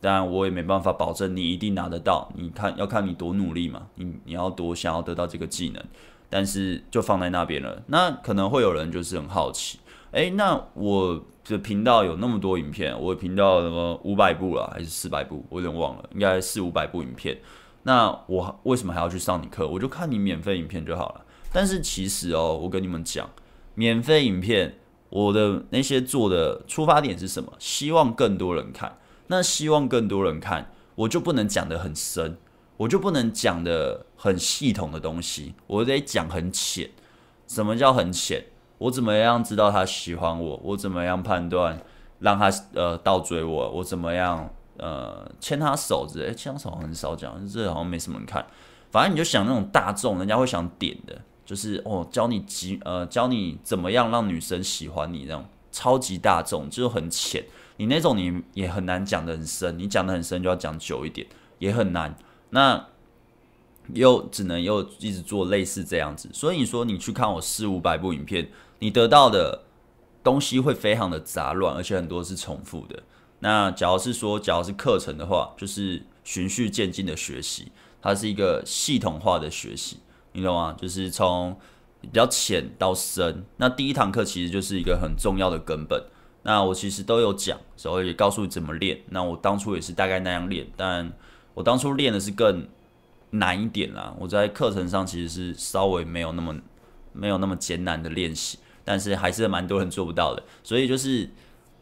[0.00, 2.30] 当然，我也没办法保证你一定拿得到。
[2.36, 5.84] 你看，要看你多努力嘛，你你要多想要得到这个技能。
[6.30, 7.82] 但是就放在那边了。
[7.86, 9.78] 那可能会有人就是很好奇，
[10.12, 15.42] 诶，那我的频道有那么多影片，我频道什么五百部了，还是四百部？
[15.48, 17.38] 我有点忘了，应该四五百部影片。
[17.84, 19.66] 那我为什么还要去上你课？
[19.66, 21.24] 我就看你免费影片就好了。
[21.50, 23.28] 但是其实哦，我跟你们讲。
[23.74, 24.74] 免费影片，
[25.10, 27.52] 我的那些做的出发点是什么？
[27.58, 28.98] 希望更多人看。
[29.28, 32.38] 那希望更多人看，我就不能讲的很深，
[32.78, 36.90] 我就不能讲的很系统的东西，我得讲很浅。
[37.46, 38.46] 什么叫很浅？
[38.78, 40.60] 我怎么样知道他喜欢我？
[40.64, 41.78] 我怎么样判断
[42.20, 43.70] 让他呃倒追我？
[43.70, 46.34] 我怎么样呃牵他手之类？
[46.34, 48.46] 牵手很少讲，这好像没什么人看。
[48.90, 51.20] 反正你就想那种大众，人家会想点的。
[51.48, 57.42] 就是哦，教你几呃，教你怎么样让女生喜欢你，那种超级大众，就是很浅。
[57.78, 61.26] 你那种你也很难讲得很深，你讲得很深就要讲久一点，
[61.58, 62.14] 也很难。
[62.50, 62.88] 那
[63.94, 66.28] 又只能又一直做类似这样子。
[66.34, 69.62] 所以你说你去看我四五百部影片，你得到的
[70.22, 73.02] 东西会非常的杂乱，而且很多是重复的。
[73.38, 80.00] 那假如是说，假如是课程的话，就是循序渐进的学习，它是一个系统化的学习。
[80.38, 80.74] 你懂吗？
[80.78, 81.56] 就是从
[82.00, 83.44] 比较浅到深。
[83.56, 86.02] 那第一堂课其实就是一个很重要的根本。
[86.44, 89.00] 那我其实都有讲，所以也告诉你怎么练。
[89.10, 91.12] 那我当初也是大概那样练，但
[91.52, 92.66] 我当初练的是更
[93.30, 94.14] 难一点啦。
[94.18, 96.56] 我在课程上其实是稍微没有那么
[97.12, 100.42] 没有那么艰难的练习，但是还是蛮多人做不到的。
[100.62, 101.28] 所以就是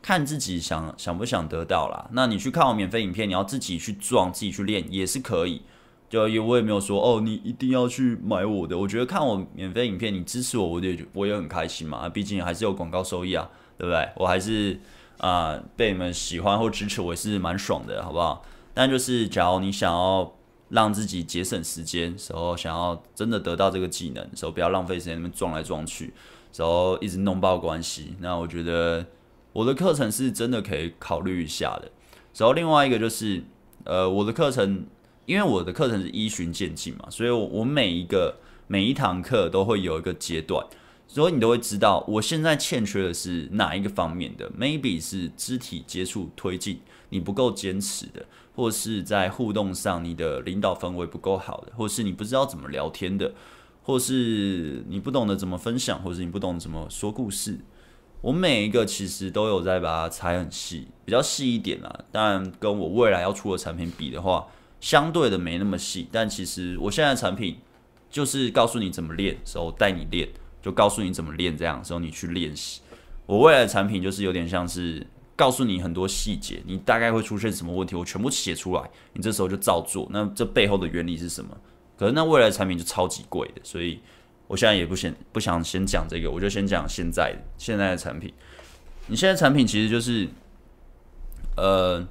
[0.02, 2.08] 看自己想想不想得到啦。
[2.12, 5.62] 那你去看我免费影片，你要自己去撞，自己去练也是可以。
[6.08, 8.78] 就也我也没有说哦，你一定要去买我的。
[8.78, 12.08] 我觉得看我免费影片，你支持我，我也我也很开心嘛。
[12.08, 14.08] 毕竟还是有广告收益啊，对不对？
[14.14, 14.78] 我还是
[15.18, 18.44] 啊、被你们喜欢或支持，我也是蛮爽的，好不好？
[18.72, 20.32] 但就是假如你想要
[20.68, 26.14] 让自己节省时间，时候想要真的得到这个技能，时候不要浪费时间那边撞来撞去，
[26.52, 28.14] 时候一直弄爆关系。
[28.20, 29.04] 那我觉得
[29.52, 31.90] 我的课程是真的可以考虑一下的。
[32.36, 33.42] 然后另外一个就是
[33.82, 34.86] 呃我的课程。
[35.26, 38.36] 因为我的课程是依循渐进嘛，所以我我每一个
[38.68, 40.64] 每一堂课都会有一个阶段，
[41.08, 53.34] 所以你都会知道我现在欠缺的是哪一个方面的，maybe 是肢体接触推进你不够坚持的，或是在互动上你的领导氛围不够好的，或是你不知道怎么聊天的，
[53.82, 57.58] 或是你不懂得怎么分享，或是你不懂怎么说故事。
[58.20, 62.04] 我每一个其实都有在把它拆很细，比较细一点啦。
[62.12, 64.46] 当然跟我未来要出的产品比的话。
[64.80, 67.58] 相对的没那么细，但其实我现在的产品
[68.10, 70.28] 就是告诉你怎么练，时候带你练，
[70.62, 72.80] 就告诉你怎么练，这样时候你去练习。
[73.26, 80.06] 我未来的产品就是有点像是告诉你很多细节，你大概会出现什么问题，我全部写出来，你这时候就照做。
[80.10, 81.56] 那这背后的原理是什么？
[81.98, 83.98] 可是那未来的产品就超级贵的，所以
[84.46, 88.32] 我现在也不先不想先讲这个，我就先讲现在现在的产品。
[89.08, 90.28] 你现在产品其实就是，
[91.56, 92.06] 呃，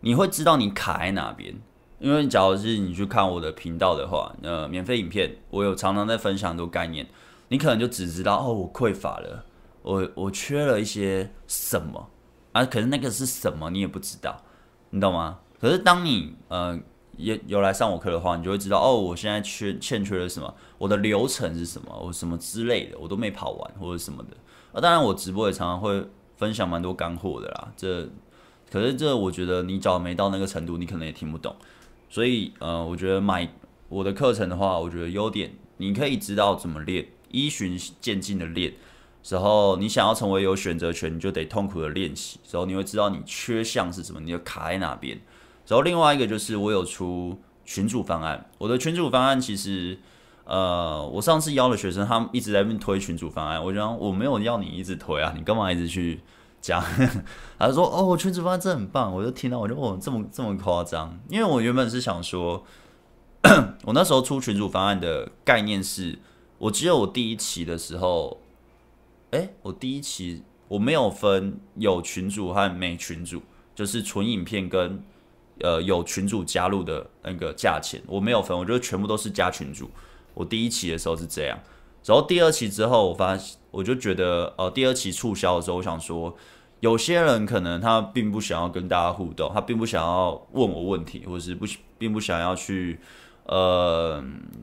[0.00, 1.54] 你会知道你卡在哪边。
[2.00, 7.06] 因为，假如是你去看我的频道的话，呃，免费影片，我有常常在分享很多概念，
[7.48, 9.44] 你可能就只知道哦，我匮乏了，
[9.82, 12.08] 我我缺了一些什么
[12.52, 12.64] 啊？
[12.64, 14.42] 可是那个是什么，你也不知道，
[14.88, 15.40] 你懂吗？
[15.60, 16.80] 可是当你呃
[17.18, 24.30] 也有来上我课的话，你就会知道哦，我现在缺欠缺了什么，我的流程是什么，我什么之类的，我都没跑完或者什么的。
[24.72, 26.02] 啊，当然我直播也常常会
[26.38, 27.68] 分享蛮多干货的啦。
[27.76, 28.08] 这
[28.70, 31.54] 可是这我觉得你找没到那个程度，你可能也听不懂。
[32.10, 33.48] 所以，呃，我觉得买
[33.88, 38.74] 我的课程的话，我觉得优点，你可以知道怎么练，依循渐进的练。
[39.28, 42.40] 然后，你想要成为有选择权，你就得痛苦的练习。
[42.50, 45.16] 然后，你会知道你缺项是什么，你就卡在哪边。
[45.68, 48.50] 然后，另外一个就是我有出群组方案。
[48.58, 49.96] 我的群组方案其实，
[50.44, 53.64] 呃，我上次邀的学生，他们一直在那边推群组方案。
[53.64, 56.18] 我讲我没有要你一直推啊，你干嘛一直去？
[56.60, 56.82] 讲，
[57.58, 61.18] 他说：“哦，群主方案真很棒。”我就听到，我就哦，这么这么夸张。
[61.28, 62.64] 因为我原本是想说，
[63.84, 66.18] 我那时候出群主方案的概念是，
[66.58, 68.40] 我只有我第一期的时候，
[69.30, 73.42] 哎，我第一期我没有分有群主和没群主，
[73.74, 75.02] 就是纯影片跟
[75.60, 79.90] 呃有群主加入的那个价钱，我没有分，我觉得全部都是加群主。
[80.34, 81.58] 我第一期的时候是这样，
[82.04, 86.36] 然后第二期之后，我发现我就觉得，呃，第二期促销的时候，我想说，
[86.80, 91.66] 有些人可能他并不想要跟大家互动，他并不想要问我问题，或者是不
[91.98, 92.98] 并不想要去，
[93.44, 94.22] 呃，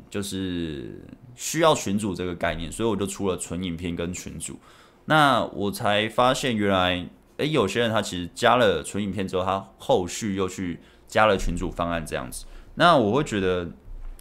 [0.10, 1.02] 就是
[1.36, 4.60] 需要群主这个概念，所以我就出了纯影片跟群主。
[5.06, 12.46] 那我才发现，原来，诶，有些人他其实加了纯影片之后，他后续又去加了群主方案这样子。
[12.76, 13.70] 那我会觉得。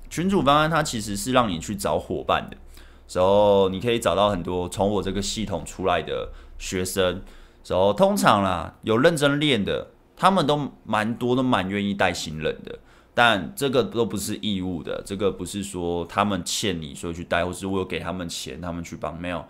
[0.09, 2.57] 群主方案它其实是让你去找伙伴的，
[3.13, 7.23] 然后你可以找到很多从我这个系统出来的学生，
[7.67, 12.79] 然后通常啦有认真练的，他们都蛮多都蛮愿意带新人的，
[13.15, 19.45] 但这个都不是义务的，这个不是说他们欠你所以去带，或是我有给他们钱他们去帮，没有，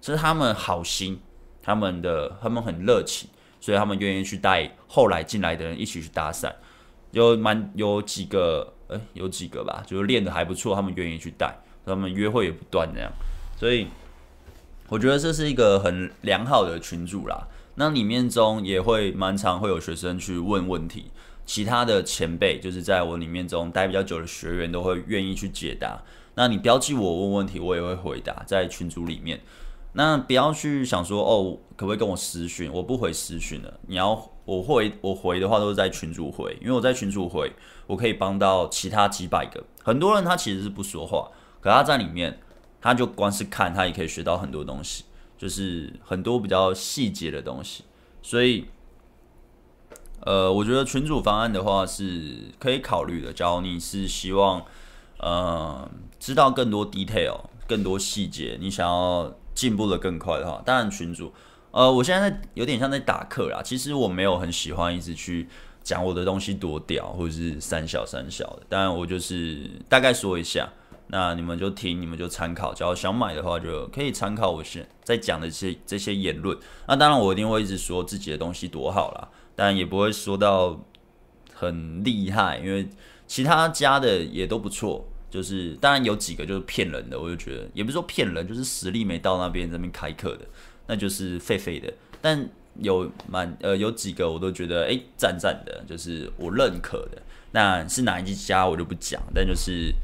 [0.00, 1.20] 这是他们好心，
[1.62, 3.28] 他们的他们很热情，
[3.60, 6.52] 所以他们愿意去带后来进来的人一起去搭讪，
[7.12, 8.74] 有蛮有几个。
[8.92, 11.56] 哎、有几个吧，就是练的还不错，他们愿意去带，
[11.90, 13.12] 他们约会也不断这样，
[13.58, 13.88] 所以
[14.88, 17.48] 我觉得这是一个很良好的群组啦。
[17.76, 21.10] 那里面中也会蛮常会有学生去问问题，
[21.46, 26.02] 其他的前辈就是在我里面中待比较久的学员都会愿意去解答。
[26.34, 29.40] 那你标记我问问题，我也会回答在群组里面。
[29.92, 32.70] 那不要去想说哦，可不可以跟我私讯？
[32.72, 33.80] 我不回私讯了。
[33.88, 37.50] 你要我回我回的话，都是在群主回，因为我在群主回，
[37.88, 39.64] 我可以帮到其他几百个。
[39.82, 41.28] 很多人他其实是不说话，
[41.60, 42.40] 可他在里面，
[42.80, 45.04] 他就光是看，他也可以学到很多东西，
[45.36, 47.84] 就是很多比较细节的东西。
[48.22, 48.66] 所以，
[50.20, 53.32] 呃，我觉得群主方案的话是可以考虑的。
[53.32, 54.64] 假如你是希望，
[55.18, 59.34] 呃，知道更多 detail、更多细节，你想要。
[59.52, 61.30] 进步的更快的话，当然群主，
[61.72, 63.60] 呃，我现在在有点像在打课啦。
[63.62, 65.48] 其实我没有很喜欢一直去
[65.82, 68.62] 讲我的东西多屌，或者是三小三小的。
[68.70, 70.72] 当然我就是大概说一下，
[71.10, 72.72] 那你们就听，你们就参考。
[72.72, 76.56] 只要想买的话，就可以参考我现在讲的这些这些言论。
[76.86, 80.80] 那当然我一定会一直说自己的东西多好啦，但也不会说到
[81.52, 82.88] 很厉害，因为
[83.26, 85.06] 其他家的也都不错。
[85.30, 90.44] 就是，当然有几个就是骗人的，我就觉得也不是说骗人，就是实力没到那边这边开课的，
[90.88, 91.92] 那就是废废的。
[92.20, 92.48] 但
[92.80, 97.22] 有蛮呃有几个我都觉得诶赞赞的，就是我认可的。
[97.52, 99.94] 那是哪一家我就不讲，但就是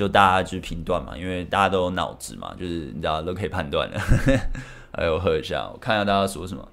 [0.00, 4.00] 就大家去评断嘛，因为大家都有脑子嘛，就是你知道都可以判断的。
[4.92, 6.66] 哎，我喝一下，我看一下大家说什么。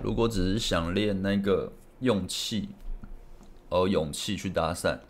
[0.00, 2.68] 如果只是想练那个勇气，
[3.70, 5.00] 哦，勇气去搭讪，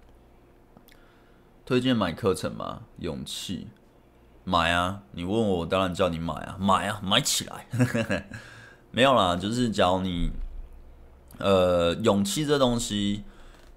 [1.67, 2.85] 推荐买课程吗？
[2.97, 3.69] 勇气，
[4.45, 5.03] 买啊！
[5.12, 7.67] 你问我，我当然叫你买啊，买啊，买起来！
[8.90, 10.31] 没有啦，就是假如你，
[11.38, 13.24] 呃，勇气这东西，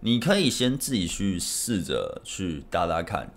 [0.01, 3.31] 你可以先自己去试着去搭搭看，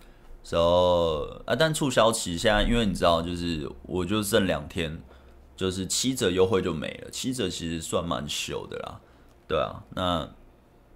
[0.51, 5.01] 然后啊，但促销期现在，因为你知道，就是我就剩两天。
[5.57, 9.01] 就是七折优惠就没了，七折其实算蛮秀的啦，
[9.47, 10.29] 对啊，那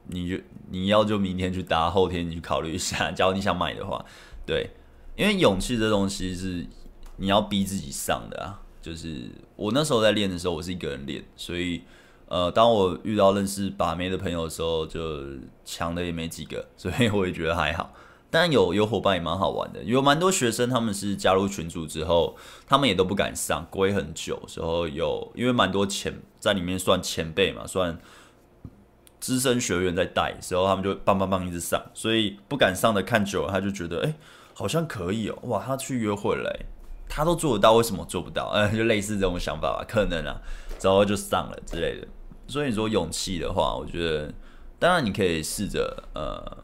[0.09, 0.37] 你就
[0.69, 4.05] 你要就明天去搭，后天你去考虑一下， 假如你想买的话，
[4.45, 4.69] 对，
[5.15, 6.67] 因为勇气这东西是
[7.19, 11.83] 你要逼自己上的啊，就是我那时候在练的时候，我是一个人练，所以
[12.27, 15.23] 呃，当我遇到认识把妹的朋友的时候，就
[15.65, 17.93] 强的也没几个，所以我也觉得还好。
[18.31, 22.37] 但有有伙伴也蛮好玩的，有蛮多学生他们是加入群组之后，
[22.67, 27.99] 他们也都不敢上，龟很久时候有，因为蛮多前在里面算前辈嘛，算
[29.19, 34.15] 资深学员在带，时候他们就棒棒棒一直上，所以不敢上的看久了，他就觉得哎、
[34.53, 36.55] 好像可以哦，哇，他去约会了，
[37.09, 38.51] 他都做得到，为什么做不到？
[38.55, 40.41] 嗯， 就类似这种想法吧，可能啊，
[40.83, 42.07] 然后就上了之类的。
[42.47, 44.33] 所以你说勇气的话，我觉得
[44.79, 46.59] 当然你可以试着呃。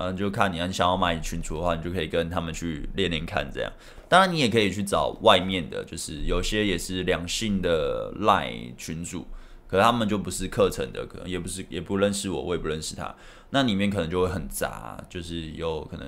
[0.00, 3.72] 嗯，就看你，你想要买群主的话，你就可以跟他们去练练看，这样。
[4.08, 9.26] 当然，你也可以去找外面的，就是有些也是两性的赖群主，
[9.66, 13.12] 可他们就不是课程的，可能也不是，也不认识我，我也不认识他。
[13.50, 16.06] 那里面可能就会很杂，就是有可能，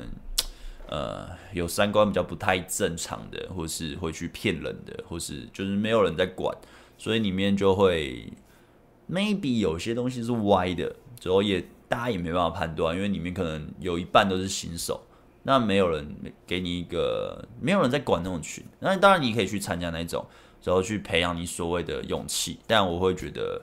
[0.91, 6.55] 呃，有三观比较不太正常的，或是会去骗人的，或是就是没有人在管，
[6.99, 8.31] 所以里面就会
[9.11, 11.65] maybe 有些东西是歪的，之后也。
[11.91, 15.05] 大家也没办法判断，因为里面可能有一半都是新手，
[15.43, 16.07] 那没有人
[16.47, 18.65] 给你一个，没有人在管那种群。
[18.79, 20.25] 那当然你可以去参加那种，
[20.63, 22.61] 然后去培养你所谓的勇气。
[22.65, 23.61] 但我会觉得，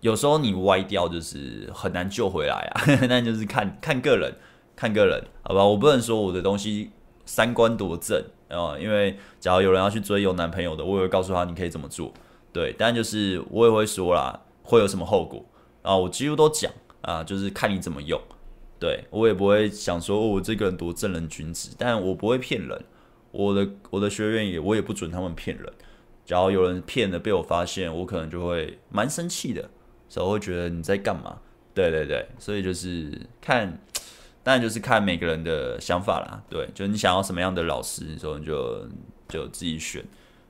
[0.00, 2.82] 有时候你歪掉就是很难救回来啊。
[3.08, 4.34] 那就是看看个人，
[4.76, 5.64] 看个人，好吧？
[5.64, 6.90] 我不能说我的东西
[7.24, 12.12] 三观多正啊，因为假如有人要去追有男朋友的，我也会告诉他你可以怎么做，
[12.52, 12.74] 对。
[12.78, 15.44] 但就是我也会说啦，会有什么后果
[15.82, 15.96] 啊？
[15.96, 16.72] 我几乎都讲
[17.02, 18.20] 啊，就是看你怎么用。
[18.80, 22.84] 对，我也不会想说我这个人多正人君子，但我不会骗人。
[23.30, 25.72] 我的我的学员也我也不准他们骗人。
[26.24, 29.68] 假如有人骗了被我发现，我可能就会蛮生气的，
[30.08, 31.38] 所以我会觉得你在干嘛？
[31.74, 33.10] 对对对，所以就是
[33.40, 33.80] 看，
[34.44, 36.40] 当然就是看每个人的想法啦。
[36.48, 38.86] 对，就你想要什么样的老师，所以你就
[39.28, 40.04] 就自己选。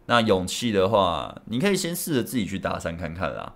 [0.04, 3.54] 那勇气的话，你可以先试着自己去搭讪看看啦，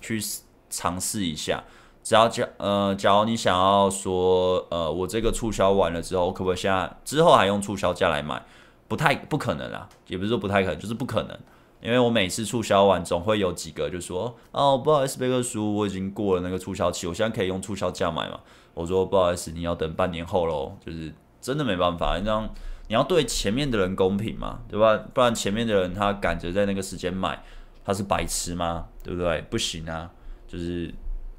[0.00, 0.20] 去
[0.68, 1.62] 尝试一下。
[2.02, 8.44] 只要假呃，假如你想要说呃，我这个促销完了之后，可不可以现在之后还用促销价来买？
[8.88, 11.38] 不太不可能啦，也不是说不太可能，就是不可能。
[11.80, 18.40] 因为我每次促销完，总会有几个就说哦，不好意思，贝克叔，我已经过了那个促销期，我现在可以用促销价买嘛？
[18.74, 22.48] 我说不好意思，你要等半年后喽，就是真的没办法，你这样
[22.88, 24.96] 你要对前面的人公平嘛，对吧？
[25.14, 27.42] 不然前面的人他赶着在那个时间买，
[27.84, 28.86] 他是白痴吗？
[29.02, 29.40] 对不对？
[29.48, 30.10] 不行啊，
[30.46, 30.92] 就是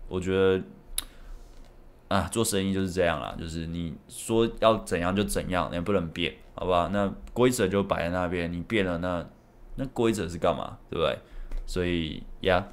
[0.08, 0.64] 我觉得
[2.08, 6.90] 啊，做生意就是这样啦，就是你说要怎样就怎样，你不能变，好吧？
[6.92, 9.26] 那规则就摆在那边，你变了那。
[9.78, 11.20] 那规则是干嘛，对不对？
[11.66, 12.66] 所以呀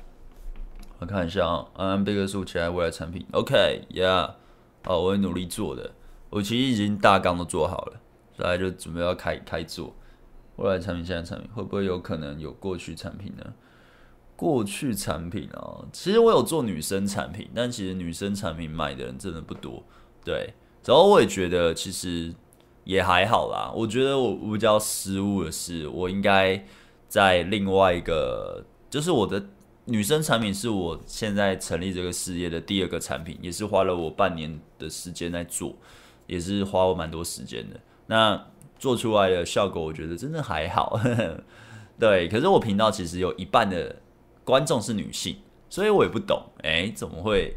[1.00, 4.36] 我看一下啊，安安贝克书其他未来产品，OK，呀，
[4.84, 5.92] 好，我会努力做的。
[6.30, 8.00] 我其实已经大纲都做好了，
[8.36, 9.94] 所以就准备要开开做
[10.56, 11.04] 未来产品。
[11.04, 13.52] 现在产品会不会有可能有过去产品呢？
[14.36, 19.82] 过去产品啊，其实我有做女生产品，但其实女生产品买的人真的不多。
[20.24, 20.54] 对，
[20.84, 22.34] 然后我也觉得其实
[22.84, 23.72] 也还好啦。
[23.74, 26.64] 我觉得我比较失误的是，我应该。
[27.12, 29.44] 在另外一个，就是我的
[29.86, 35.74] 女生产品是我现在成立这个事业的第二个产品，也是花了我半年的时间在做，
[36.28, 37.80] 也是花我蛮多时间的。
[38.06, 38.46] 那
[38.78, 41.00] 做出来的效果，我觉得真的还好。
[41.98, 43.96] 对，可是我频道其实有一半的
[44.44, 45.36] 观众是女性，
[45.68, 47.56] 所以我也不懂，哎，怎么会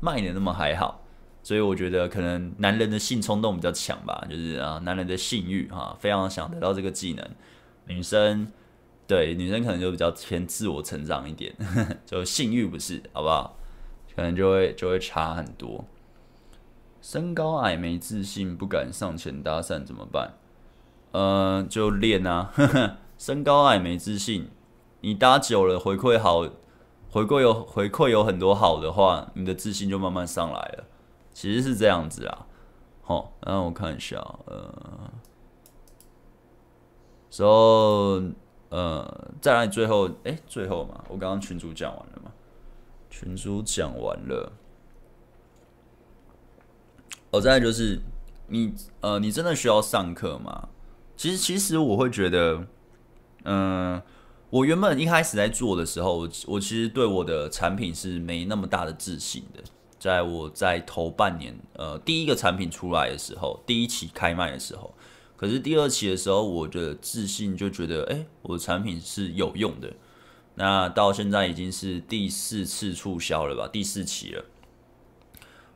[0.00, 1.04] 卖的那么还好？
[1.44, 7.24] 所以我觉得可能男人的性冲动比较强吧，就是啊，男人的性欲哈，非常想得到这个技能，
[7.86, 8.50] 女生。
[9.12, 11.54] 对，女生可能就比较偏自我成长一点，
[12.06, 13.58] 就性欲不是，好不好？
[14.16, 15.84] 可能就会就会差很多。
[17.02, 20.32] 身高矮没自信，不敢上前搭讪怎么办？
[21.10, 22.54] 呃，就练啊。
[23.18, 24.48] 身高矮没自信，
[25.02, 26.40] 你搭久了回馈好，
[27.10, 30.84] 回馈有回馈有很多好的话，你的自信就慢慢上来了。
[31.34, 32.46] 其实是这样子啊。
[33.02, 35.12] 好，让我看一下，呃，
[37.30, 38.22] 时候。
[38.72, 42.32] 呃，再来最后，哎，最后嘛，我刚刚群主讲完了嘛，
[43.10, 44.50] 群主讲完了。
[47.30, 48.00] 哦，再来就是
[48.46, 50.70] 你，呃，你真的需要上课吗？
[51.18, 52.66] 其实，其实我会觉得，
[53.44, 54.00] 嗯、
[54.48, 59.62] 我原本一开始在做的时候，我我其实对我的产品是没那么大的自信的。
[59.98, 64.94] 在我在头半年，呃，第一个产品出来的时候，第一期开卖的时候。
[65.42, 69.92] 可是第二期的时候，我的自信就觉得，哎，我的产品是有用的。
[70.54, 73.66] 那到现在已经是第四次促销了吧？
[73.66, 74.44] 第四期了。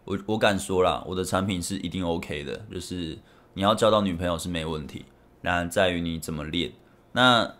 [0.04, 3.18] 我我敢说啦，我的产品是一定 OK 的，就是
[3.54, 5.04] 你要交到女朋友是没问题。
[5.40, 6.72] 那在于你怎么练。
[7.10, 7.56] 那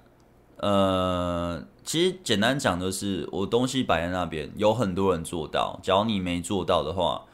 [0.59, 5.81] 呃，其实简单讲就是，我东西摆在那边，有很多人做到。
[5.83, 7.26] 只要你没做到的话，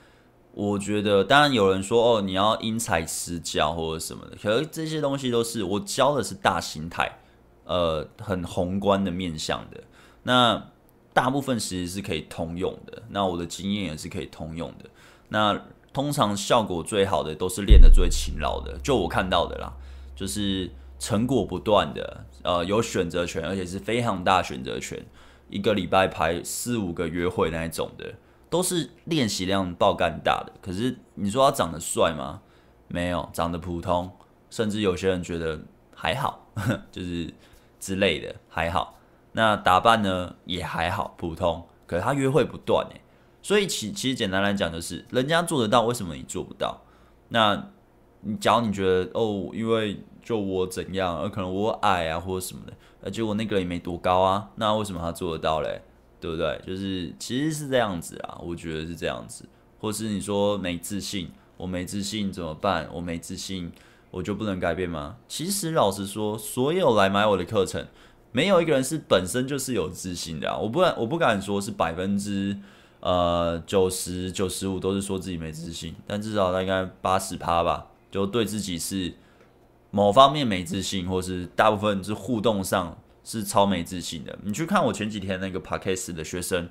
[0.55, 7.21] 我觉得，当然有人说哦，你要因材施教或者什么的，可是这些东西都是我教的是大心态，
[7.65, 9.83] 呃，很宏观的面向的。
[10.25, 10.69] 那
[11.15, 14.91] 大部分其实是可以通用的，那我的经验也是可以通用的。
[15.31, 15.59] 那
[15.93, 19.73] 通常效果最好的都是练得最勤劳的，就我看到的啦，
[20.15, 25.03] 就是成果不断的，呃，有选择权，而且是非常大选择权，
[25.49, 28.15] 一个礼拜排四五个约会那一种的。
[28.53, 32.43] 都是练习量爆干大的，可是你说他长得帅吗？
[32.87, 34.11] 没有，长得普通，
[34.51, 35.59] 甚至有些人觉得
[35.95, 36.47] 还好，
[36.93, 37.33] 就是
[37.81, 38.99] 之类的还好。
[39.33, 41.67] 那打扮呢也还好，普通。
[41.87, 43.01] 可是他约会不断诶，
[43.43, 46.79] 所以其其实简单来讲就是，人家做得到，为什么你做不到？
[47.29, 47.71] 那
[48.21, 55.81] 你假如你觉得哦，因为就我怎样，而可能我矮啊或者什么的，而，结果那个人也没多高啊，那为什么他做得到嘞？
[56.23, 56.63] 对不对？
[56.65, 59.45] 就是其实是这样子啊，我觉得是这样子。
[59.81, 62.89] 或是你说没自信，我没自信怎么办？
[62.93, 63.73] 我没自信，
[64.13, 65.17] 我就不能改变吗？
[65.27, 67.85] 其实老实说，所有来买我的课程，
[68.31, 70.57] 没有一个人是本身就是有自信的啊。
[70.57, 72.57] 我不敢，我不敢说是百分之
[73.01, 79.13] 呃九十九十五都是说自己没自信，但至少大概八十趴吧，就对自己是
[79.91, 84.39] 某方面没自信，或是大部分是互动上是超没自信的。
[84.43, 86.69] 你去看我前几天那个 Podcast 的学生，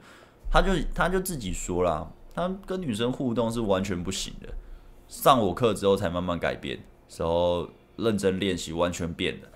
[0.52, 4.49] 他就他就自己说啦，他跟女生互动是完全不行的，
[5.08, 9.47] 上我课之后才慢慢改变，时候认真练习，完全变了。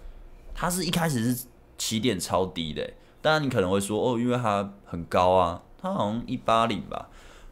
[0.53, 7.09] 他是一开始是起点超低的，当然你可能会说哦，因为他很高啊，他好像一八零吧，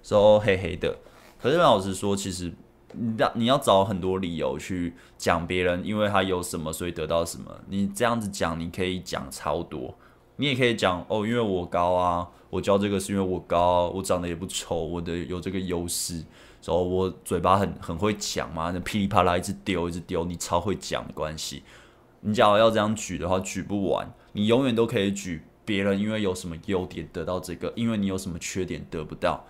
[0.07, 0.97] 然后黑黑的。
[1.41, 2.53] 可是老实说，其实
[2.93, 7.51] 你你要找很多理由去讲别人，因为他有什么所以得到什么。
[7.67, 9.93] 你这样子讲，你可以讲超多，
[10.35, 16.15] 你也可以讲哦，因为我高啊，我教这个是因为我高，我长得也不丑，我的有这个优势，
[16.63, 21.63] 然后我嘴巴很很会讲嘛，那噼里啪啦一直丢一直丢，你超会讲的关系。
[22.21, 24.09] 你假如要这样举的话，举不完。
[24.31, 29.45] 你永远都可以举别人，因为有什么优点得到这个，因为你有什么缺点得不到。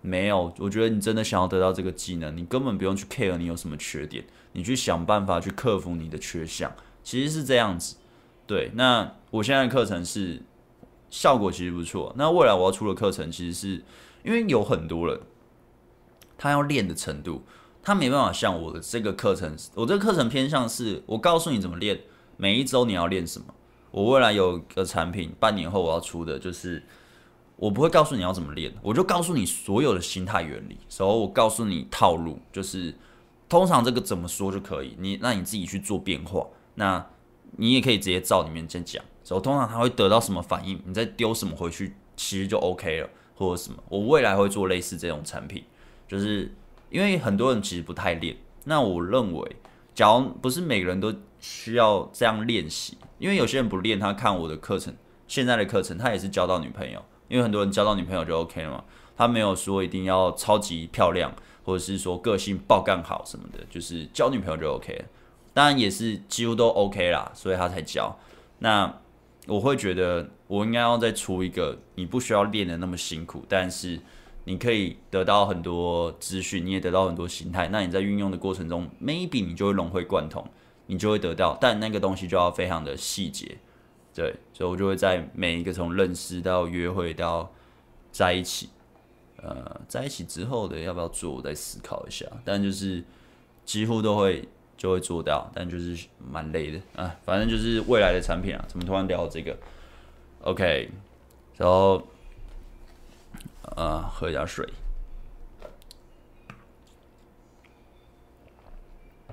[0.00, 6.72] 没有，我觉得你真的想要得到这个技能，你根本不用去 care 你有什么缺点，你去想办法去克服你的缺项。
[7.02, 7.96] 其实是这样子。
[8.46, 10.40] 对，那我现在的课程是
[11.10, 12.14] 效果其实不错。
[12.16, 13.82] 那未来我要出的课程，其实是
[14.24, 15.20] 因为有很多人
[16.36, 17.42] 他要练的程度，
[17.82, 22.00] 他没办法像我的这个课程，我这个课程偏向是我告诉你怎么练。
[22.36, 23.46] 每一周你要练什么？
[23.90, 26.82] 我未来有个产品，半年后我要出的，就是
[27.58, 32.94] 我不会告诉你要怎么练，我就告诉你所有的心态原理，然后我告诉你套路，就是
[33.48, 36.46] 通常这个怎么说就可以，你那你自己去做变化，
[36.76, 37.04] 那
[37.56, 45.64] 你也可以直接照里面先讲，然后通常他会得到什么反应，你再丢什么回去，其实就 OK 了，或者什么，我未来会做类似这种产品，
[46.06, 46.54] 就是
[46.90, 49.56] 因为很多人其实不太练，那我认为，
[49.94, 51.14] 假如不是每个人都。
[51.40, 54.92] 需要这样练习，因为有些人不练，他看我的课程，
[55.28, 58.84] 现在的课程，他也是交到女朋友，因为很多人交到女朋友就 OK 了嘛，
[59.16, 61.32] 他没有说一定要超级漂亮，
[61.64, 65.04] 或者是说个性爆干好什么的，就是交女朋友就 OK 了，
[65.54, 68.18] 当然也是几乎都 OK 啦，所以他才交。
[68.58, 68.92] 那
[69.46, 74.00] 我会觉得我应该要再出一个，你不需要练的那么辛苦，但是
[74.44, 80.44] 你可以得到很多资讯，你也得到很多心态，那你在运用的过程中，maybe 你就会融会贯通。
[80.90, 83.58] 你就会得到，但那个东西就要非常的细节，
[84.18, 87.48] 对，所以我就会在每一个从认识到约会到
[88.10, 88.68] 在一起，
[89.36, 92.26] 呃，在一起之后的要不要做，我再思考一下。
[92.44, 93.04] 但就是
[93.64, 97.14] 几乎都会就会做到，但就是蛮累的啊。
[97.24, 99.56] 反正就是未来的产品啊，怎么突然聊到这个
[100.42, 100.90] ？OK，
[101.56, 102.02] 然后
[103.76, 104.68] 呃，喝一点水。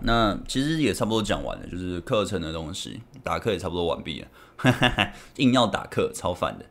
[0.01, 4.27] 那其实也差不多讲完了，就是课程的东西，打课也差不多完毕了，
[5.37, 6.65] 硬要打课，超烦的。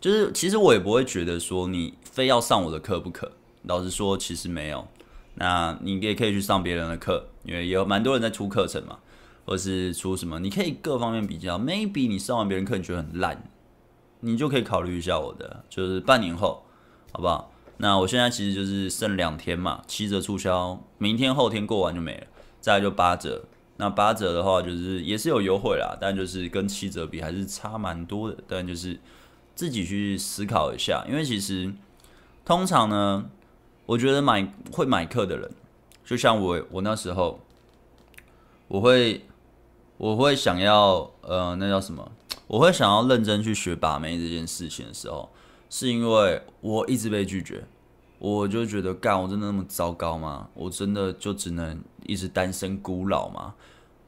[0.00, 3.32] 就是其实我也不会觉得说你非要上我的课不可，
[3.62, 4.86] 老实说其实没有。
[5.34, 8.98] 那你也可以去上别人的课，因为也有蛮多人在出课程嘛，
[9.44, 11.58] 或是出什么，你可以各方面比较。
[11.58, 13.50] Maybe 你上完别人课你觉得很烂，
[14.20, 16.64] 你就可以考虑一下我的，就是半年后，
[17.12, 17.52] 好不好？
[17.78, 22.26] 那我现在其实就是剩两天嘛，七折促销，明天后天过完就没了。
[22.58, 23.44] 再来就八折，
[23.78, 28.98] 那八折的话就是也是有优惠啦，但就是跟七折比还是差蛮多的，但就是
[29.54, 31.72] 自己去思考一下，因为其实
[32.44, 33.30] 通常呢，
[33.84, 35.50] 我觉得买会买课的人，
[36.04, 37.40] 就像我我那时候，
[38.68, 39.26] 我会
[39.98, 42.10] 我会想要呃那叫什么？
[42.46, 45.28] 我会想要认真去学把妹这件事情的时候，
[45.68, 47.64] 是因为我一直被拒绝。
[48.18, 50.48] 我就觉得，干，我真的那么糟糕吗？
[50.54, 53.54] 我真的就只能一直单身孤老吗？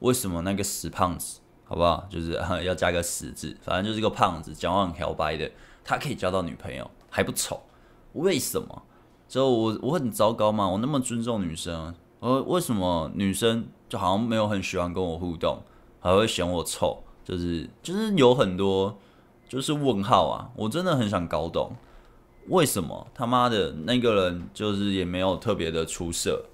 [0.01, 2.07] 为什么那个死胖子，好不好？
[2.09, 2.33] 就是
[2.65, 5.51] 要加个死字，反正就是个胖子，讲话很挑白的，
[5.85, 7.61] 他可以交到女朋友，还不丑？
[8.15, 8.83] 为什么？
[9.29, 10.67] 就我我很糟糕吗？
[10.69, 15.63] 我那么尊重女生，呃，为什么女生就好像没有很喜欢跟我互动，
[16.01, 17.03] 还会嫌我丑？
[17.25, 18.99] 就是就是有很多
[19.47, 20.51] 就是问号啊！
[20.57, 21.73] 我真的很想搞懂。
[22.49, 26.47] 为什么他妈的那个人就是也没有特别的出色，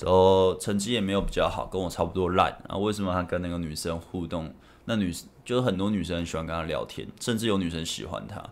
[0.00, 2.76] 然后成绩也没有比较好，跟我差不多烂啊？
[2.76, 4.54] 为什么他跟那个女生互动，
[4.84, 5.14] 那女
[5.44, 8.42] 就是很多女生很喜欢跟他聊天，甚至有女生喜欢他。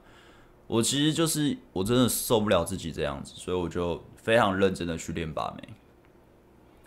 [0.66, 5.74] 我其实就是我真的受不了自己这样子，所以我就非常认真的去练把妹。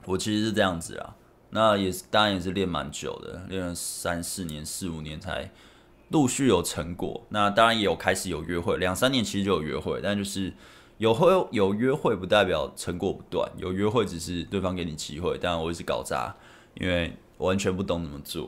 [0.06, 1.16] 我其实是这样子啊，
[1.52, 5.52] 那也是当然也是练蛮久的，练了三四年、四五年才。
[6.14, 10.54] 陆续有成果，那当然也有开始有约会，两三年其实就有约会，但就是
[11.00, 16.36] 有会有约会不代表成果不断，有约会只是对方给你机会，当然我也是搞砸，
[16.76, 18.44] 因为完全不懂怎么做，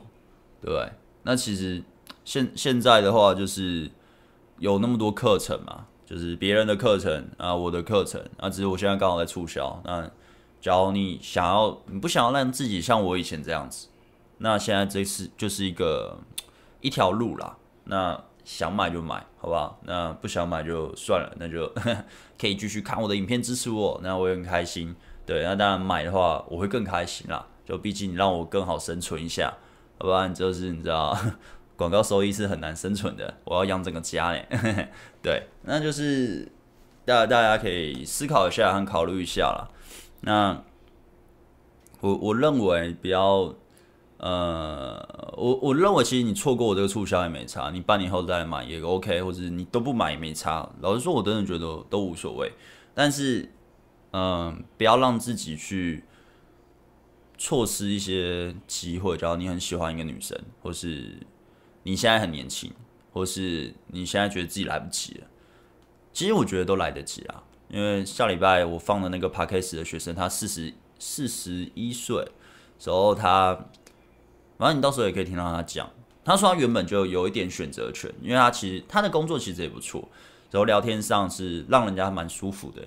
[0.62, 0.88] 对不对？
[1.24, 1.82] 那其实
[2.24, 3.90] 现现在的话就是
[4.60, 9.82] 有那么多课程嘛，就是别人的课程啊，我的课程啊，只是我现在刚好在促销。
[9.84, 10.08] 那
[10.60, 13.88] 假如你想要，你不想要让自己像我以前这样子，
[14.38, 16.16] 那现在这是就是一个
[16.86, 17.56] 一条路啦。
[17.84, 19.78] 那想买就买，好不好？
[19.84, 21.66] 那不想买就算了，那就
[22.38, 24.94] 可以继续看我的影片支持我，那我也很开心。
[25.26, 27.46] 对，那当然买的话我会更开心啦。
[27.64, 29.52] 就毕竟你让我更好生存一下，
[29.98, 31.16] 要不然就是你知道。
[31.76, 34.40] 广告收益是很难生存的，我要养整个家呢。
[35.20, 36.50] 对，那就是
[37.04, 39.68] 大大家可以思考一下和考虑一下啦。
[40.22, 40.62] 那
[42.00, 43.54] 我我认为比较
[44.18, 50.68] 呃，我我认为其实你错过我这个促销也没差，你半年后再来买也 OK，或者你都不买也没差。
[50.80, 52.52] 老实说，我真的觉得都无所谓。
[52.94, 53.50] 但是，
[54.12, 56.04] 嗯、不要让自己去
[57.36, 59.18] 错失一些机会。
[59.18, 61.18] 假如你很喜欢一个女生，或是
[61.82, 62.72] 你现在很年轻，
[63.12, 65.26] 或是你现在觉得自己来不及了，
[66.14, 67.42] 其实我觉得都来得及啊。
[67.68, 72.26] 因为下礼拜我放的那个 Podcast 的学生，他四十四十一岁，
[72.78, 73.66] 时候他，
[74.58, 75.88] 反正你到时候也可以听到他讲。
[76.24, 80.08] 他说他原本就有一点选择权，因为他其实他的工作其实也不错，
[80.50, 82.82] 然后聊天上是让人家蛮舒服的。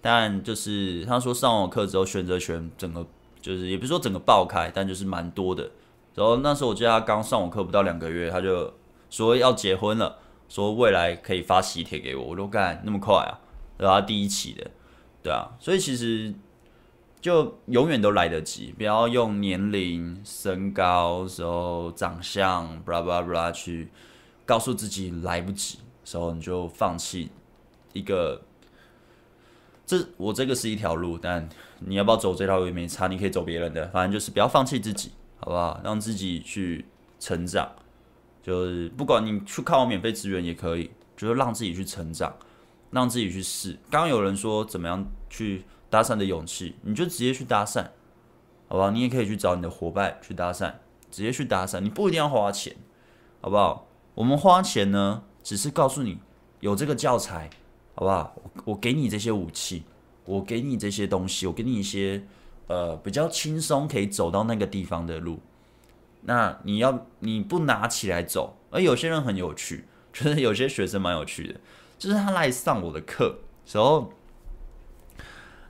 [0.00, 3.06] 但就是他说上完课之后，选择权整个
[3.40, 5.70] 就是也不是说整个爆开，但就是蛮多的。
[6.14, 8.74] 然后那时候我记得他刚上完课不到两个月，他就
[9.08, 10.18] 说要结婚了，
[10.48, 13.40] 说未来可以发喜帖给我，我都干那么快啊？
[13.78, 14.70] 然后他第一期的，
[15.22, 16.34] 对啊，所以其实
[17.22, 23.88] 就永远都来得及，不要用年龄、身高、时候长相，巴拉巴拉巴拉去
[24.44, 27.30] 告诉自己来不及，时候你就放弃
[27.94, 28.42] 一个。
[29.86, 31.48] 这我这个是一条路，但
[31.78, 35.12] 你要不要走这条路也没差，你可以走别人的，反正就是不要放弃自己。
[35.44, 35.80] 好不好？
[35.82, 36.84] 让自己去
[37.18, 37.68] 成长，
[38.44, 42.32] 就是不管你去靠免费资源也可以，就是让自己去成长，
[42.92, 43.72] 让自己去试。
[43.90, 47.84] 刚刚有人说怎么样去搭讪的勇气，你就直接去搭讪，
[48.66, 48.90] 好不好？
[48.90, 50.72] 你也可以去找你的伙伴去搭讪，
[51.10, 52.74] 直接去搭讪，你不一定要花钱，
[53.42, 53.86] 好不好？
[54.14, 56.18] 我们花钱呢，只是告诉你
[56.60, 57.50] 有这个教材，
[57.94, 58.34] 好不好？
[58.64, 59.84] 我给你这些武器，
[60.24, 62.24] 我给你这些东西，我给你一些。
[62.68, 65.38] 呃，比较轻松可以走到那个地方的路，
[66.22, 71.60] 那你要你不拿起来走，而有些人很有趣， 觉得有些学生蛮有趣的，
[71.98, 74.10] 就是他来上我的课时候，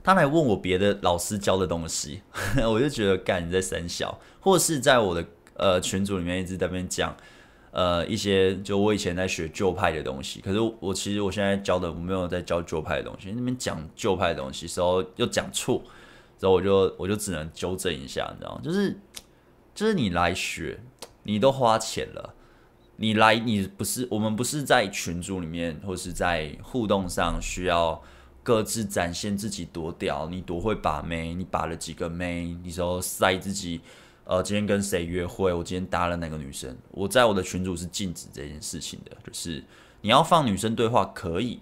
[0.03, 2.21] 他来问我别的老师教的东西，
[2.69, 5.25] 我就觉得干你在三小，或是在我的
[5.55, 7.15] 呃群组里面一直在那边讲
[7.71, 15.81] 呃一些就我以前在学旧派的东西，可是我，其实我现在教的我没有在教旧派的东西，那边讲旧派的东西时候又讲错。
[16.39, 18.61] 然后我就我就只能纠正一下，你知道吗？
[18.61, 18.99] 就是
[19.73, 20.77] 就是你来学，
[21.23, 22.35] 你都花钱了，
[22.97, 28.01] 你来你不是我们不是在群组里面或是在互动上需要
[28.43, 33.81] 各自展现自己多屌，你多会把妹，你把了几个妹，你说晒自己，
[34.25, 39.63] 呃，今天跟谁约会，我今天搭了哪个女生，我在我的群组是禁止这件事情的，就是
[40.01, 41.61] 你要放女生对话可以，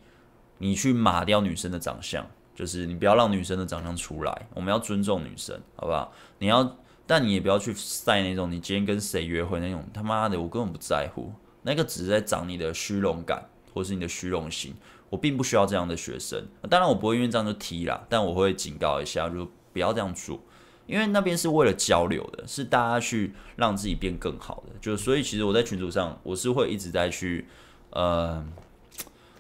[0.58, 2.26] 你去码掉女生的长相。
[2.54, 6.12] 就是你不要让女生的长相出来，我们要尊重女生，好不好？
[6.38, 6.78] 你要，
[7.08, 11.32] 但你也不要去晒那种你今天跟谁约会那种，他妈的，我根本不在乎，
[11.64, 14.76] 那个只是在长你的虚荣感，或是你的虚荣心。
[15.12, 20.40] 我并不需要这样的学生，当然我不会因为这样就踢啦，但我会警告一下，就不要这样做，
[20.88, 24.74] 因为那边是为了交流的，是大家去让自己变更好的。
[24.80, 27.46] 就所以其实我在群组上，我是会一直在去，
[27.90, 28.42] 呃，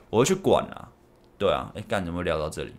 [0.09, 0.91] 我会去管啊，
[1.37, 2.73] 对啊，哎，干怎么会聊到这里？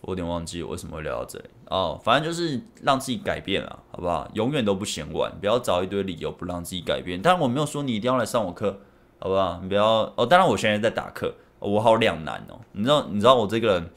[0.00, 4.30] 我有点忘记我为什么会聊到这里哦，反正就是让自己改变啊，好不好？
[4.34, 7.20] 永远都不嫌晚，不要找一堆理由不让自己改变。
[7.20, 8.80] 当然我没有说你一定要来上我课，
[9.18, 9.60] 好不好？
[9.62, 10.26] 你不要哦。
[10.26, 11.34] 当然我现在在打课，
[11.64, 12.60] 我好两难哦。
[12.72, 13.90] 你知道，你知道我这个人，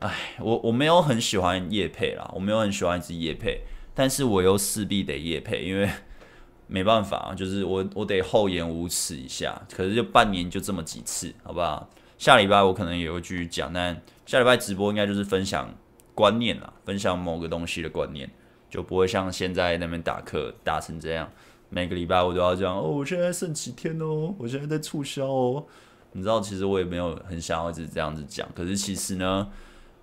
[0.00, 3.62] 哎，我我没有很喜欢业配啦，我没有很喜欢一直业配，
[3.94, 5.88] 但是我又势必得业配，因为
[6.66, 9.60] 没办法，就是我我得厚颜无耻一下。
[9.74, 11.88] 可是就半年就这么几次，好不好？
[12.18, 14.00] 下礼拜我可能也会继续讲，但。
[14.26, 15.68] 下礼拜直播应该就是分享
[16.14, 18.30] 观念啦，分享某个东西的观念，
[18.68, 21.28] 就不会像现在那边打课打成这样。
[21.68, 25.66] 每个礼拜我都要讲哦，我现在剩几天哦，我现在在促销哦。
[26.12, 28.48] 你知道，其实我也没有很想要一直这样子讲。
[28.54, 29.48] 可是其实呢，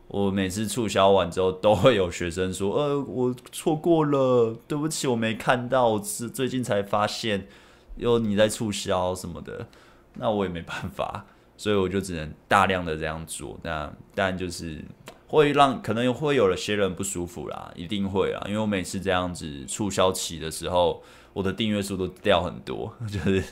[0.07, 7.47] 我每次促销完之后，都会有学生说，呃，我错过了，对不起，我没看到，我是最近才发现
[7.95, 9.67] 有你在促销什么的。
[10.13, 11.25] 那我也没办法。
[11.59, 14.79] 所以我就只能大量的这样做，那但就是
[15.25, 21.01] 会让可能会有了些人不舒服啦，一定会啦，因为我每次这样子促销期的时候，
[21.33, 23.43] 我的订阅数都掉很多，就是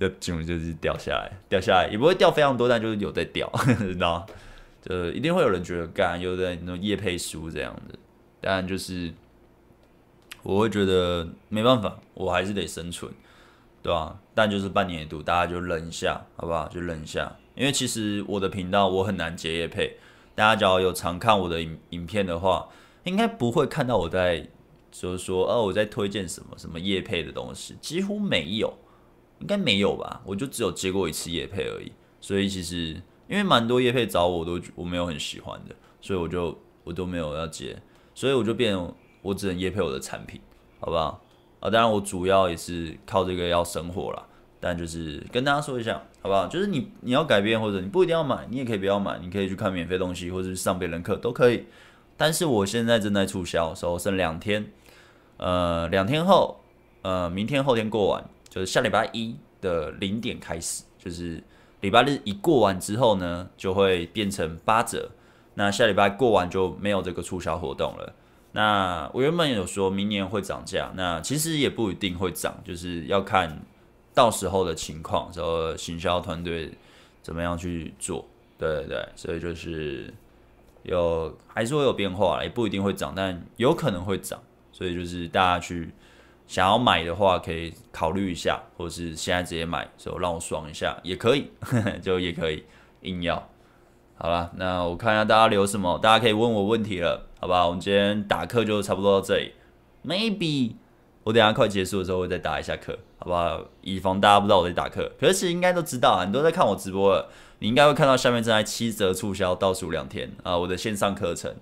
[0.00, 3.48] 的金就是掉下来，掉下来也不会掉非常多，但就是有在掉，
[3.78, 4.26] 知道吗？
[4.82, 7.98] 就一定会有人觉得干，有的那种业配书这样的，
[8.40, 9.12] 但就是
[10.42, 13.12] 我会觉得没办法，我还是得生存，
[13.82, 14.18] 对吧？
[14.34, 16.66] 但就是半年一度，大家就忍一下，好不好？
[16.68, 19.98] 就忍一下，因为其实我的频道我很难接业配，
[20.34, 22.66] 大家只要有常看我的影影片的话，
[23.04, 24.48] 应该不会看到我在
[24.90, 28.72] 就是说哦我在推荐什么什么业配的东西，几乎没有，
[29.40, 30.22] 应该没有吧？
[30.24, 33.02] 我就只有接过一次业配而已，所以其实。
[33.30, 37.80] 因为蛮多业配找我，都我没有很喜欢的，所以我就我都没有要接，
[38.12, 38.76] 所以我就变
[39.22, 40.40] 我只能业配我的产品，
[40.80, 41.22] 好不好？
[41.60, 44.26] 啊，当然我主要也是靠这个要生活啦，
[44.58, 46.48] 但就是跟大家说一下，好不好？
[46.48, 51.66] 就是你你要改变或者你不一定要买，你也可以不要买，你可以去看免费东西或者是上别人课都可以。
[52.16, 54.72] 但是我现在正在促销，所以剩两天，
[55.36, 56.58] 呃，两天后，
[57.02, 61.42] 呃，明天后天过完，就是下礼拜一的零点开始，就是。
[61.80, 65.12] 礼拜日一过完之后呢，就会变成八折。
[65.54, 68.12] 那下礼拜过完就没有这个促销活动了。
[68.52, 73.62] 那我原本有说明年会涨价，那其实也不一定会涨，就是要看
[74.12, 76.70] 到时候的情况，然后行销团队
[77.22, 78.26] 怎么样去做。
[78.58, 80.12] 对对对，所以就是
[80.82, 84.38] 有还是会有变化，也不一定会涨，但有可能会涨。
[84.70, 85.90] 所以就是大家去。
[86.50, 92.64] 想要买的话，可以考虑一下，或是现在直接买，就让我爽一下也可以，呵 呵就也可以
[93.02, 93.48] 硬要。
[94.16, 97.64] 好了，那我看一下大家留什么，大家可以问我问题了，好吧？
[97.64, 99.52] 我们今天打课就差不多到这里
[100.04, 100.72] ，maybe
[101.22, 103.64] 我等下快结束的时候会再打一下课，好不好？
[103.82, 107.30] 以防大家不知道我在打课，可是应该都知道啊，你都在看我直播了，
[107.60, 111.54] 你应该会看到下面正在七折促销，倒数两天啊，我的线上课程。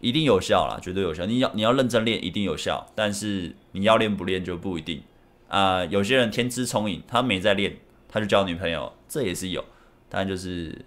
[0.00, 1.26] 一定有效啦，绝对有效。
[1.26, 2.86] 你要你要认真练，一定有效。
[2.94, 5.02] 但是你要练不练就不一定
[5.48, 7.76] 啊、有些人天资聪颖，他没在练，
[8.08, 9.64] 他就交女朋友，这也是有。
[10.08, 10.84] 但就是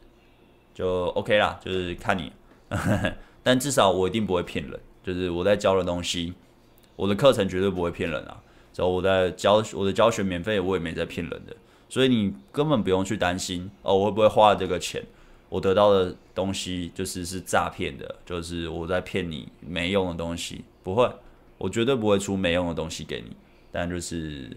[0.74, 2.32] 就 OK 啦，就是看你。
[3.44, 6.34] 但至少我一定不会骗人，就是我在教的东西，
[6.96, 8.42] 我的课程绝对不会骗人啊。
[8.76, 11.56] 然后我在教我的教学免费，我也没在骗人的，
[11.90, 15.04] 所以你根本不用去担心哦，我会不会花这个钱。
[15.52, 21.14] 我得到的东西就是是诈骗的，就是我在骗你没用的东西，不会，
[21.58, 23.36] 我绝对不会出没用的东西给你。
[23.70, 24.48] 但就是，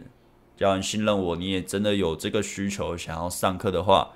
[0.57, 4.13] 只要你信任我，你也真的有这个需求想要上课的话，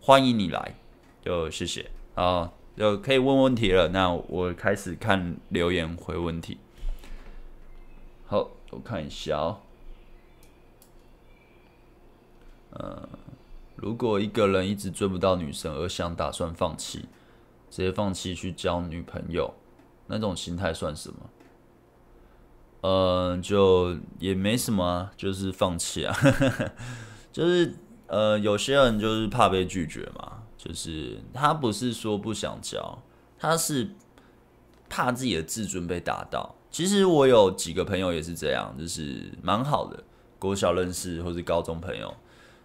[0.00, 0.76] 欢迎你来，
[1.22, 3.88] 就谢谢啊，就可以问问题了。
[3.88, 6.56] 那我开始看留言回问题。
[8.24, 9.60] 好，我看一下哦，
[12.80, 13.08] 嗯。
[13.76, 17.06] 如果一个人一直追不到女生而想打算放弃，
[17.70, 19.52] 直接放弃去交女朋友，
[20.06, 21.16] 那种心态算什么？
[22.82, 26.16] 呃，就也没什么，就是放弃啊，
[27.32, 27.74] 就是
[28.06, 33.02] 呃，有些人就是怕被拒绝嘛，就是他不是说不想交，
[33.38, 33.90] 他是
[34.88, 36.54] 怕自己的自尊被打到。
[36.70, 40.04] 其实我有几个朋友也是这样，就是蛮好的，
[40.38, 42.14] 国小认识或是高中朋友。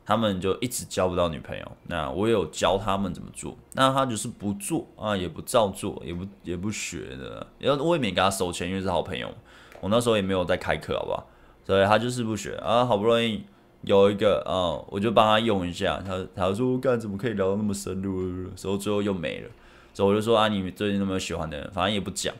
[0.09, 9.31] 他们就一直交不到女朋友，那我有教他们怎么做，那他就是不做啊，也不照做，也不也不学的，然后我也没给他收钱，因为是好朋友，
[9.79, 11.29] 我那时候也没有在开课，好不好？
[11.63, 13.43] 所以他就是不学啊，好不容易
[13.83, 19.49] 有一个啊，我就帮他用一下，他他说干怎么可以聊到那么深入，所以最后又没了，
[19.93, 21.69] 所以我就说啊，你最近有没有喜欢的人？
[21.71, 22.33] 反正也不讲，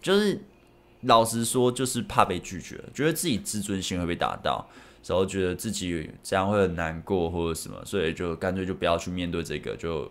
[0.00, 0.40] 就是
[1.02, 4.66] 老实说，就是怕被拒绝，觉得自己自尊心会被打到。
[5.02, 9.74] 然后觉得自己这样会很难过或者什么，所以就干脆就不要去面对这个。
[9.76, 10.08] 就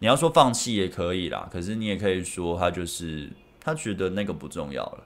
[0.00, 3.30] 你要说放弃也可以啦，可是你也可以说他就是
[3.60, 5.04] 他觉得那个不重要了，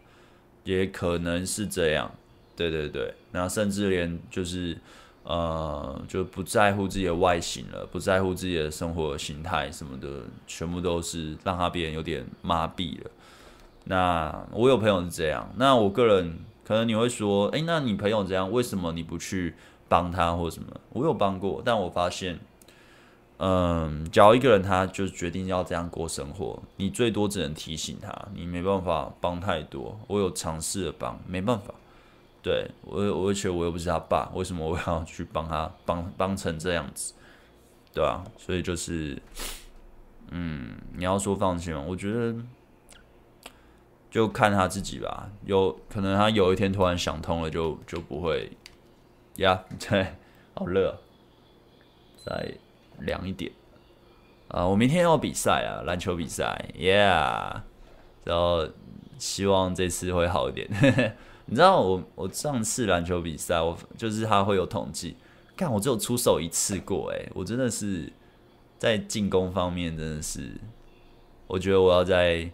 [0.64, 2.11] 也可能是这样。
[2.57, 4.79] 对对对，那甚至连就是
[5.24, 13.11] 呃就不在乎自己的外形了，不在乎自己的生活形态什么的，全部都是让他别人有点麻痹了。
[13.85, 16.39] 那我有朋友是这样，那我个人。
[16.67, 19.55] 可能你会说，诶，那你朋友这样，为什么你不去
[19.89, 20.69] 帮他或者什么？
[20.95, 22.41] 我有帮过，但我发现，
[23.37, 29.97] 嗯，只要一个人他就决定要这样过生活，你最多只能提醒他，你没办法帮太多。
[30.09, 31.73] 我有尝试着帮，没办法。
[32.43, 37.14] 对，我，我觉得我又不是他爸，为什么我要去帮他帮帮成这样子？
[37.95, 39.17] 对啊，所以就是，
[40.33, 41.85] 嗯，你要说放弃吗？
[41.87, 42.35] 我觉得。
[44.17, 48.51] 就看他自己吧，有可能他有一天突然想通了就，就不会
[49.35, 49.62] 呀。
[49.79, 50.14] 对，
[50.55, 50.99] 好热，
[52.25, 52.55] 再
[53.01, 53.53] 凉一点
[54.49, 54.67] 啊！
[54.67, 57.61] 我明天要比赛啊，篮球比赛，Yeah。
[58.25, 58.67] 然后
[59.19, 60.67] 希望这次会好一点。
[61.45, 65.19] 你知道我我上次篮球比赛，我就是他会有统计，
[65.55, 68.11] 看我只有出手一次过，诶，我真的是
[68.79, 70.59] 在进攻方面真的是，
[71.49, 72.51] 我觉得我要在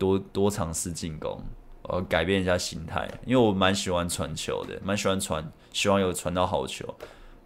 [0.00, 1.42] 多多尝试进攻，
[1.82, 6.94] 我改变一下心态，因为我蛮喜欢传球的，蛮喜欢传，希望有传到好球，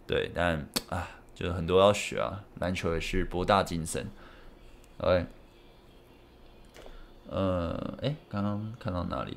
[0.07, 4.07] 对，但啊，就是很多要学啊，篮球也是博大精深
[4.99, 5.25] ，OK。
[7.27, 9.35] 呃，哎，刚刚看到哪里？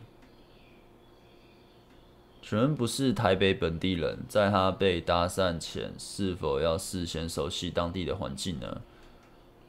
[2.40, 8.80] 请问不是台北本地人，在他被搭讪前，是否要事先熟悉当地的环境呢？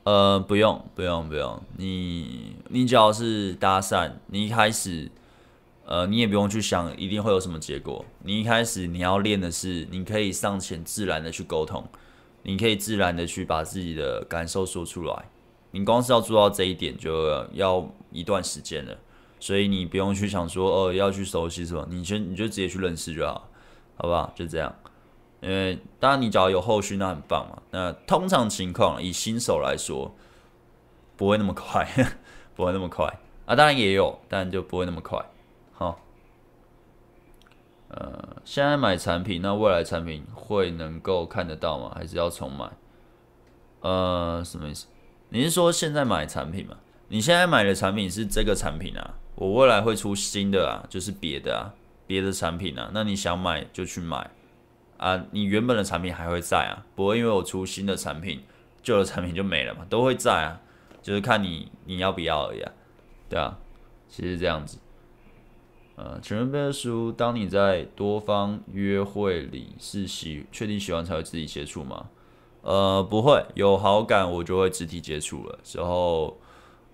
[0.03, 1.61] 呃，不用，不用，不用。
[1.77, 5.11] 你，你只要是搭讪，你一开始，
[5.85, 8.03] 呃，你也不用去想一定会有什么结果。
[8.23, 11.85] 你一开始你要练的是，你可以上前自然的去沟通，
[12.43, 15.25] 你可以自然的去把自己的感受说出来。
[15.71, 18.97] 你光是要做到这一点，就要一段时间了，
[19.39, 23.47] 所以你不用去想说，呃，要去熟悉什么，你先你就直接去认识就好，
[23.97, 24.33] 好不好？
[24.33, 24.73] 就这样，
[25.41, 27.61] 因为当然你只要有后续，那很棒嘛。
[27.71, 30.13] 那通常情况，以新手来说，
[31.15, 31.87] 不会那么快，
[32.55, 33.05] 不会那么快
[33.45, 33.55] 啊。
[33.55, 35.23] 当然也有，但就不会那么快。
[35.73, 35.99] 好，
[37.87, 41.91] 呃，现在买产品，那未来产品会能够看得到吗？
[41.95, 42.69] 还是要重买？
[43.81, 44.87] 呃，什么意思？
[45.29, 46.75] 你是说现在买产品吗？
[47.07, 49.15] 你现在买的产品是这个产品啊？
[49.35, 51.73] 我未来会出新的啊，就是别的啊，
[52.05, 52.91] 别的产品啊。
[52.93, 54.29] 那你想买就去买
[54.99, 58.41] 啊，你原本的产品还会在啊，不会因为我出新的产品，
[58.83, 60.61] 旧的产品就没了嘛，都会在啊，
[61.01, 62.71] 就是看你你要不要而已啊，
[63.29, 63.57] 对啊，
[64.09, 64.77] 其实这样子。
[65.95, 72.09] 呃，请问贝克书，当你在多方约会里是喜确定喜欢才会自己接触吗？
[72.61, 75.59] 呃，不会有好感，我就会肢体接触了。
[75.63, 76.37] 之后，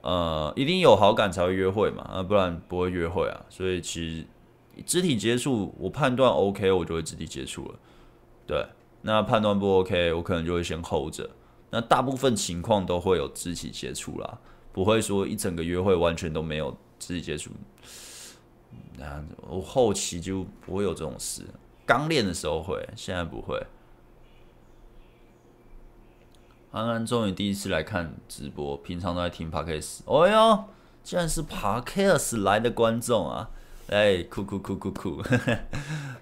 [0.02, 3.46] 呃，一定有好感才会约会嘛，啊，不然不会约会啊。
[3.50, 4.26] 所以其实
[4.86, 7.80] 肢体接触，我判断 OK，我就会肢体接触了。
[8.46, 8.66] 对，
[9.02, 11.30] 那判断不 OK，我可能就会先 hold 着。
[11.72, 14.38] 那大部分情况都会有肢体接触啦，
[14.72, 17.52] 不会说一整个约会完全都没有肢体接触。
[18.98, 21.44] 那我后期就不会有这种事，
[21.86, 23.62] 刚练的时候会，现在不会。
[26.72, 30.00] 安安终于第一次来看直播，平常都在听 Podcast。
[30.06, 30.66] 哦哟，
[31.04, 33.50] 竟然是 Podcast 来的观众啊！
[33.88, 35.22] 哎，酷酷酷酷酷！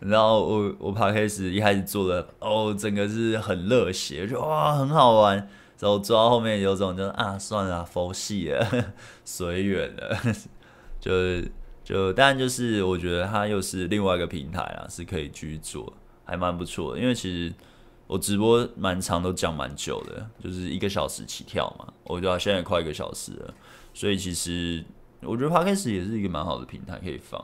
[0.05, 5.37] 然后我我爬开始一开始做的哦，整个是很热血，就哇很好玩。
[5.79, 8.93] 然后做到后面有种就是啊算了，佛系了，
[9.25, 10.17] 随缘了。
[10.99, 11.11] 就
[11.83, 15.91] 就当然就是我觉得它又是另外一个平台啊，是可以继续做，
[16.23, 16.99] 还蛮不错的。
[16.99, 17.53] 因为其实。
[18.05, 21.91] 我直播蛮长，都讲蛮久的，就是一个小时起跳嘛。
[22.03, 23.53] 我觉得现在快一个小时了，
[23.93, 24.83] 所以其实
[25.21, 27.43] 我觉得 Podcast 也是一个蛮好的平台可以放。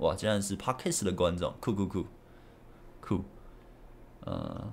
[0.00, 2.06] 哇，竟然是 Podcast 的观众，酷酷酷
[3.00, 3.24] 酷。
[4.26, 4.72] 嗯，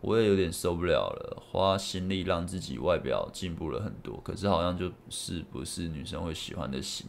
[0.00, 7.08] 我也有点受不了了，花心力让自己外表进步了很多，可是好像就是不是女生会喜欢的型，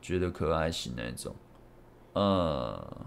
[0.00, 1.36] 觉得可爱型那种。
[2.14, 3.06] 嗯。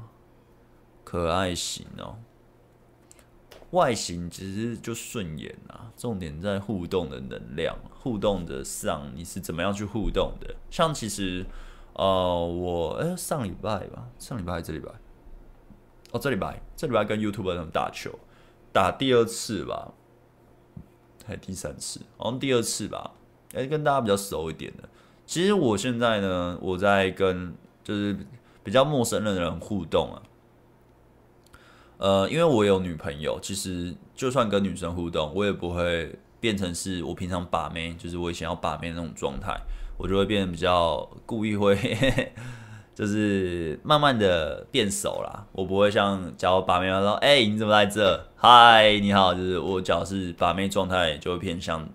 [1.05, 2.19] 可爱型哦，
[3.71, 10.55] 外形其实就顺眼啊，重点在互动的能量，互动的上你是怎么样去互动的？
[10.71, 11.45] 像其实，
[11.93, 14.91] 呃，我哎、上礼拜吧，上礼拜还是这礼拜？
[16.11, 18.17] 哦，这礼拜，这礼拜跟 YouTuber 他们打球，
[18.73, 19.93] 打第二次吧，
[21.23, 22.01] 还第三次？
[22.17, 23.11] 好像第二次吧，
[23.53, 24.89] 哎、跟大家比较熟一点的。
[25.27, 27.53] 其实我现在呢，我在跟
[27.83, 28.17] 就是
[28.63, 30.23] 比较陌生的人互动啊。
[31.99, 39.53] 呃，因为我有女朋友，其实就算跟女生互动，我也不会变成是我平常把妹，就是我以前要把妹那种状态，
[39.97, 41.77] 我就会变得比较故意会，
[42.95, 45.45] 就是慢慢的变熟啦。
[45.51, 48.25] 我不会像假如把妹说，哎、欸，你怎么在这？
[48.37, 51.85] 嗨，你好，就是我假如是把妹状态，就会偏向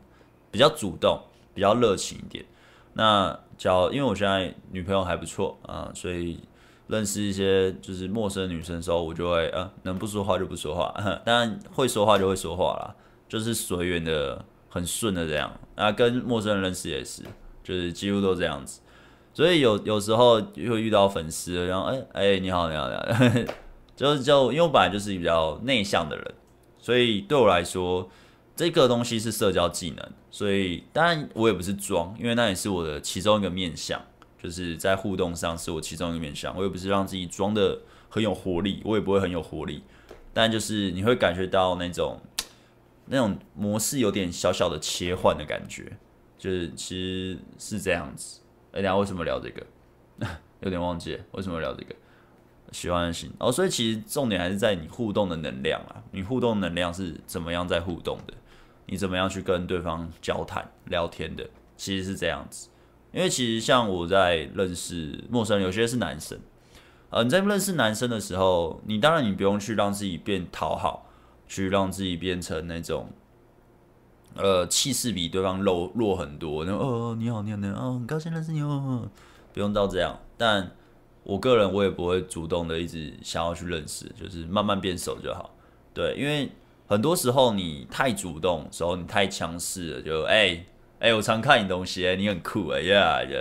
[0.50, 1.18] 比较主动，
[1.54, 2.44] 比较热情一点。
[2.92, 6.38] 那假如因为我现在女朋友还不错啊，所以。
[6.86, 12.94] 认识一些就是陌生女生的时候，我就会呃，能不说话就不说话， 当然会说话就会说话啦，
[13.28, 15.50] 就是随缘的，很顺的这样。
[15.74, 17.22] 啊，跟陌生人认识也是，
[17.62, 18.80] 就是几乎都这样子。
[19.32, 23.44] 所以有有时候会遇到粉丝，然后哎哎、你好你好你好，
[23.96, 26.34] 就是就因为我本来就是比较内向的人，
[26.78, 28.08] 所以对我来说，
[28.54, 30.06] 这个东西是社交技能。
[30.30, 34.00] 所以当然我也不是装，因为那也是我的其中一个面向。
[34.44, 37.80] 就是在互动上是我其中一个面向，我也不是让自己装的
[38.10, 39.82] 很有活力，我也不会很有活力，
[40.34, 42.20] 但就是你会感觉到那种
[43.06, 45.96] 那种模式有点小小的切换的感觉，
[46.36, 48.42] 就是其实是这样子。
[48.72, 49.66] 哎，等下为什么聊这个？
[50.60, 51.94] 有点忘记为什么聊这个。
[52.70, 58.34] 喜欢的心哦，所以其实重点还是在你互动的能量啊，你互动能量是怎么样在互动的，
[58.84, 62.68] 你怎么样去跟对方交谈聊天的，其实是这样子。
[63.14, 66.38] 因为其实像我在认识陌生人，有些是男生，
[67.10, 71.06] 呃，你在认识男生的时候，你当然你不用去让自己变讨好，
[71.46, 73.08] 去让自己变成那种，
[74.34, 79.08] 呃，气势比对方弱弱很多，然后哦，你好，你好，你好，很高兴认识你哦，
[79.52, 80.72] 不用到这样，但。
[81.26, 85.56] 我个人我也不会主动的一直想要去认识，就是慢慢变熟就好。
[85.94, 86.52] 对，因为
[86.86, 90.62] 很多时候你太主动时候，你太强势了，就哎
[91.04, 93.38] 哎、我常看你东西，欸，你很酷哎呀呀，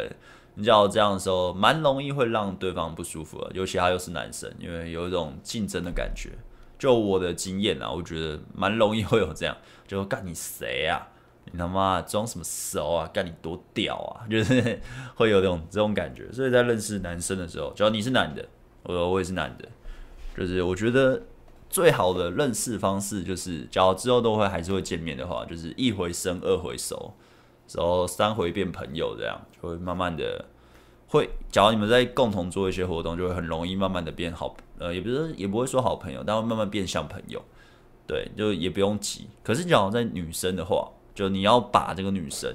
[0.55, 6.31] 你知道这样的时候，蛮容易会让对方不舒服的，尤其他又是男生，因为有一种竞争的感觉。
[6.77, 9.55] 就我的经验啊，我觉得蛮容易会有这样，
[9.87, 11.07] 就干你谁啊？
[11.53, 13.09] 你他妈装什么熟啊？
[13.13, 14.27] 干你多屌啊！
[14.29, 14.81] 就是
[15.15, 18.45] 会有这种这种感觉，所以在认识男生的时候，只要你是男的，
[18.83, 19.65] 我说我也是男的，
[20.37, 21.21] 就是我觉得
[21.69, 27.13] 最好的认识方式就是，假如之后都会还是会见面的话，就是一回生二回熟，
[27.71, 30.45] 然后三回变朋友，这样就会慢慢的
[31.07, 31.29] 会。
[31.51, 37.43] 假如你们在共同做一些活动，就会很容易慢慢的变好，呃，也不是也不会说好朋友，但会慢慢变像朋友。
[38.05, 39.29] 对，就也不用急。
[39.43, 42.53] 可是假如在女生的话，就你要把这个女生，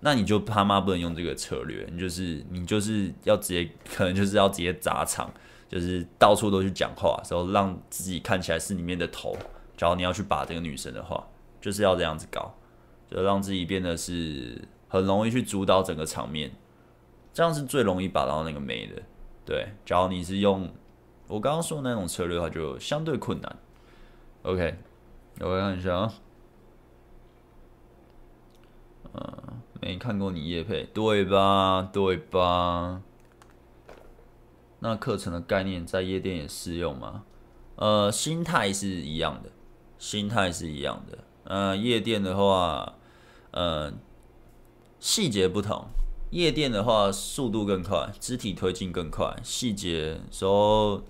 [0.00, 5.32] 那你就他妈不能用这个策略，你就是你就是要直接，可能就是要直接砸场，
[5.68, 9.36] 就是到处都去讲话，然后让自己看起来是里面的头。
[9.76, 11.24] 假如你要去把这个女生的话，
[11.60, 12.52] 就是要这样子搞，
[13.10, 16.50] 就让自己变得是很容易去主导整个场面，
[17.32, 19.02] 这样是最容易把到那个妹的。
[19.44, 20.70] 对，假如你是用
[21.26, 23.56] 我刚刚说的那种策略的话，就相对困难。
[24.42, 24.76] OK，
[25.40, 26.14] 我来看一下啊。
[29.14, 31.88] 嗯，没看过你夜配，对吧？
[31.92, 33.00] 对吧？
[34.80, 37.24] 那课程的概念在夜店也适用吗？
[37.76, 39.50] 呃，心态是一样的，
[39.98, 41.23] 心态是一样的。
[41.44, 42.94] 呃，夜店的话，
[43.50, 43.92] 呃，
[44.98, 45.86] 细节不同。
[46.30, 51.02] 夜店的话，速度更快，肢体推进更快，细节时候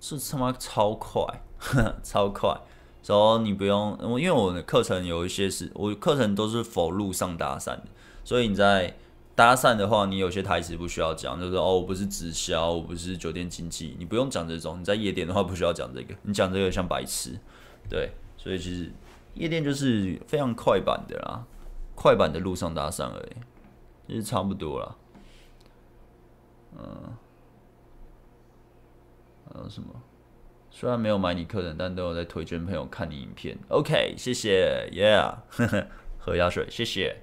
[0.00, 1.22] 是他妈超快，
[2.02, 2.60] 超快。
[3.00, 7.84] 所以你不用，因为我的课程有一些是，我课程都是 for 路上搭讪的，
[8.24, 8.96] 所以你在
[9.34, 14.80] 搭讪的话，你有些台词不需要讲，就是哦，我不是直销，我不是酒店经济，你不用讲这种。
[14.80, 17.38] 你在夜店的话，不需要讲这个，你讲这个像白痴，
[17.90, 18.90] 对，所以其实
[19.34, 21.44] 夜店就是非常快板的啦，
[21.94, 23.36] 快板的路上搭讪而已，
[24.08, 24.96] 其实差不多啦。
[26.76, 27.16] 嗯，
[29.52, 29.88] 还有什么？
[30.70, 33.56] 虽然没有买你课程，但都有在推荐朋友看你影片。
[33.68, 35.36] OK，谢谢，Yeah，
[36.18, 37.20] 喝鸭水，谢谢。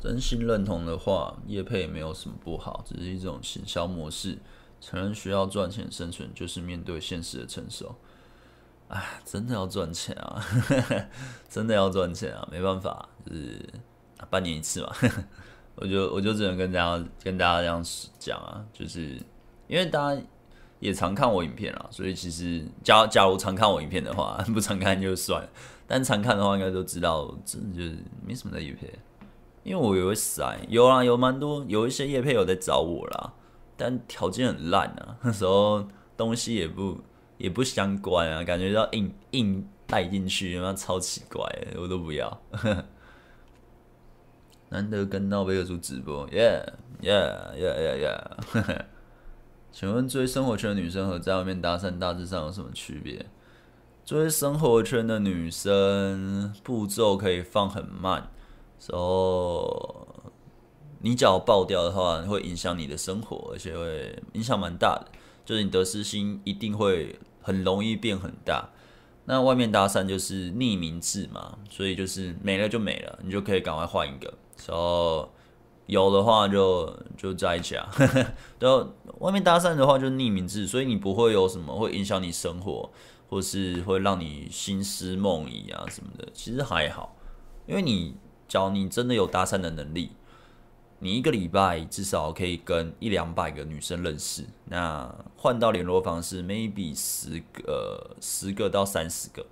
[0.00, 4.38] 真心认同的话，业配也没有什么不好，只是一种行销模式。
[4.84, 7.96] 承认需要赚钱生存，就是面对现实的承受。
[8.88, 10.44] 哎，真的要赚钱啊，
[11.48, 13.58] 真的要赚钱啊，没办法，就是
[14.28, 14.92] 半年一次嘛。
[15.76, 17.82] 我就我就只能跟大家跟大家这样
[18.18, 19.18] 讲啊，就是
[19.68, 20.22] 因为大家
[20.80, 25.48] 也常看我影片啊，所以其实假假如常看我影片的话， 不常看就算了，
[25.86, 28.92] 但常看的话应该都知道，真的就是没什么在业配，
[29.62, 33.32] 因为我也会塞，有啊有蛮多有一些业配有在找我啦，
[33.76, 37.00] 但条件很烂啊， 那时候东西也不
[37.38, 41.44] 也不相关啊，感觉要硬硬带进去，那超奇怪，
[41.76, 42.40] 我都不要。
[44.70, 46.64] 难得跟闹贝克书直播，yeah
[47.00, 48.18] yeah yeah yeah
[48.52, 48.84] yeah。
[49.70, 53.26] 请问追生活圈的女生和在外面搭讪大致上有什么区别？
[54.04, 58.30] 追生活圈的女生步骤可以放很慢，
[58.88, 60.13] 然后
[61.04, 65.08] 你脚爆掉的话，会影响你的生活，而且会影响蛮大的，
[65.44, 68.70] 就是你得失心一定会很容易变很大。
[69.26, 74.32] 那外面搭讪就是匿名制嘛，所以就是没了就没了，你就可以赶快换一个。
[74.66, 75.30] 然后
[75.84, 77.86] 有的话就就在一起啊，
[78.58, 82.90] 然后外面搭讪的话就是匿名制，所以你不会有什么会影响你生活，
[83.28, 87.14] 或是会让你心思梦遗啊什么的，其实还好，
[87.66, 88.16] 因为你
[88.48, 90.12] 只要你真的有搭讪的能力，
[91.04, 99.44] 你一个礼拜至少可以跟一两百个女生认识，那换到联络方式，maybe 十个十个到三十个，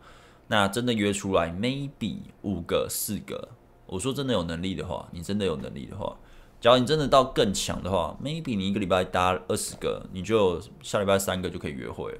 [0.49, 3.51] 那真的约出来，maybe 五个四个。
[3.85, 6.17] 我说真的有能力的话，你真的有能力的话，
[6.59, 12.19] 假如你真的到更强的话，maybe 你一个礼拜搭二十个，你就下礼拜三个就可以约会了。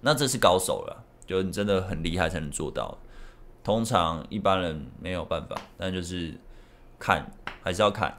[0.00, 2.98] 那这是高手了，就你真的很厉害才能做到。
[3.62, 6.36] 通常一般人没有办法，但就是
[6.98, 7.30] 看
[7.62, 8.12] 还是要看，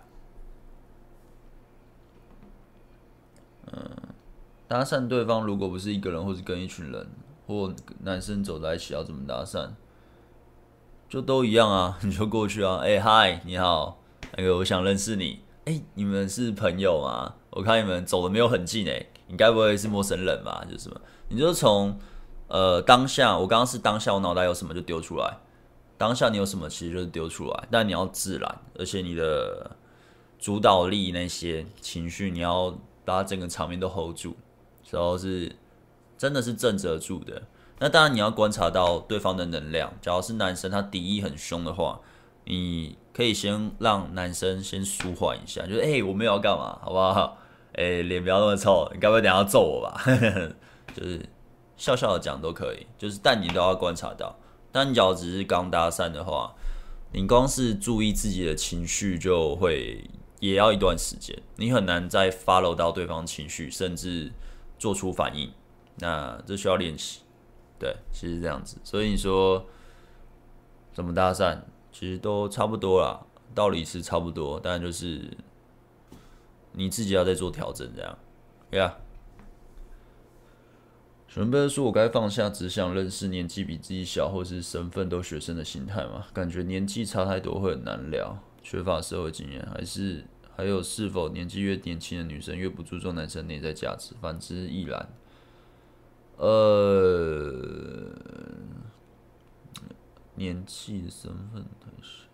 [4.68, 7.08] 搭讪对方，如果不是一个人，或是跟一群人，
[7.48, 9.70] 或男生走在一起，要怎么搭讪？
[11.08, 14.02] 就都一样啊， 你就过去啊，哎、嗨，你好，
[14.36, 17.36] 那个我想认识你，哎、你们是朋友吗？
[17.52, 20.66] 我看你们走的没有很近，哎，你该不会是陌生人吧？
[20.66, 21.00] 就是什么？
[21.30, 21.98] 你就从
[22.48, 25.38] 呃当下，我刚刚是当下，我脑袋有什么就丢出来，
[25.98, 29.72] 当下你有什么，其实就是丢出来，但你要自然，而且你的
[30.40, 34.36] 主导力那些情绪，你要把整个场面都 hold 住。
[34.92, 35.56] 然后是
[36.18, 37.42] 真的是震慑住的，
[37.80, 39.92] 那当然你要观察到对方的能量。
[40.02, 42.00] 假如是男生他敌意很凶的话，
[42.46, 47.38] 你可以先让男生先舒缓一下，就是哎、我没有要干嘛，好不好？
[47.74, 50.02] 哎、脸不要那么臭，你该不会等下要揍我吧？
[50.96, 51.20] 就是
[51.76, 54.34] 笑笑的讲都可以，就是但你都要观察到。
[54.72, 56.54] 但你假如只是刚搭讪的话，
[57.12, 60.10] 你光是注意自己的情绪就会
[60.50, 64.32] 也要一段时间，你很难再 follow 到对方情绪，甚至。
[64.78, 65.50] 做出反应，
[66.00, 67.22] 那这需要练习。
[67.80, 69.66] 对，其实这样子，所以你说
[70.94, 71.58] 怎么搭讪，
[71.94, 73.26] 其实都差不多啦，
[73.56, 75.32] 道理是差不多，但就是
[76.74, 78.18] 你自己要再做调整，这样。
[78.70, 78.98] 对啊。
[81.30, 86.28] 准备说，我该放下只想认识年纪比自己小或是身份都学生的心态吗？
[86.34, 90.26] 感觉年纪差太多会很难聊，缺乏社会经验，还是？
[90.58, 94.14] 还有，是否年纪越年轻的女生越不注重男生内在价值？
[94.22, 95.10] 反之亦然。
[96.38, 98.12] 呃，
[100.36, 102.28] 年纪身份太小，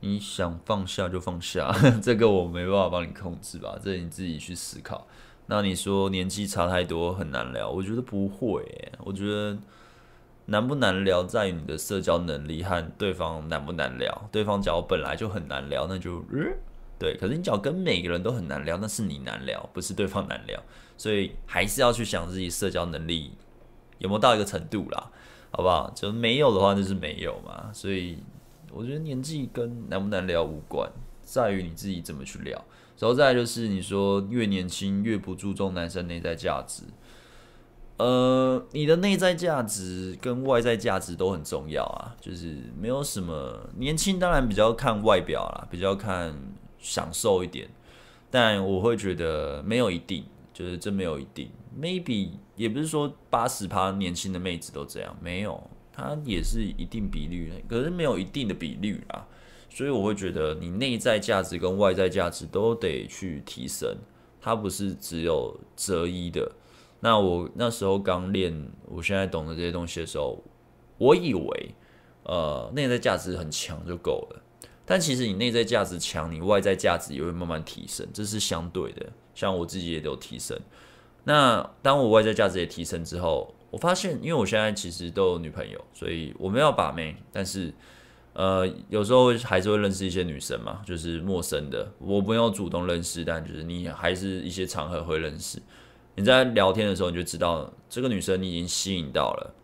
[0.00, 1.72] 你想放下就放下，
[2.02, 3.78] 这个我没办法帮你控制吧？
[3.82, 5.06] 这你自己去思考。
[5.46, 8.92] 那你说年纪差太多很难聊，我觉得不会。
[8.98, 9.58] 我觉得
[10.46, 14.28] 难不难聊在于你的社交能力和对方难不难聊。
[14.30, 16.56] 对方假如本来就很难聊，那就嗯。
[17.00, 20.62] 对，可是你只要跟每个人都很难聊，那是你难聊，不是对方难聊，
[20.98, 23.32] 所以还是要去想自己社交能力
[23.96, 25.10] 有没有到一个程度啦，
[25.50, 25.90] 好不好？
[25.96, 28.18] 就没有的话就是没有嘛，所以
[28.70, 30.92] 我觉得年纪跟难不难聊无关，
[31.22, 32.62] 在于你自己怎么去聊。
[32.98, 36.82] 然后再就是你说越年轻越不注重男生内在价值，
[37.96, 46.34] 呃，你的内在价值跟外在价值都很重要啊，就是没有什么年轻当然比较看外表啦，比较看。
[46.80, 47.68] 享受一点，
[48.30, 51.50] 但我会觉得没有一定，就是真没有一定。
[51.80, 55.62] Maybe 也不是说八十趴年轻的妹子都这样，没有，
[55.92, 59.26] 它也是一定比率，可是没有一定的比率啦。
[59.68, 63.96] 所以我会觉得你内在价值跟外在价值都得去提升，
[64.40, 66.50] 它不是只有择一的。
[66.98, 70.42] 那我那时候刚练，我现在懂得这些东西的时候，
[70.98, 71.74] 我以为
[72.24, 74.42] 呃内在价值很强就够了。
[74.84, 79.06] 但其实你内在价值强，你外在价值也会慢慢提升，这是相对的。
[79.34, 80.58] 像我自己也都提升。
[81.24, 87.14] 那当我外在价值也提升之后，我发现，因为我现在其实都有女朋友，所以我没有把妹。
[87.32, 87.72] 但是，
[88.32, 95.62] 呃，有时候还是会认识一些女生嘛，就是陌生的，我不用主动认识，但就是你还是一些场合会认识。
[96.16, 99.54] 你在聊天的时候，你就知道这个女生你已经吸引到了。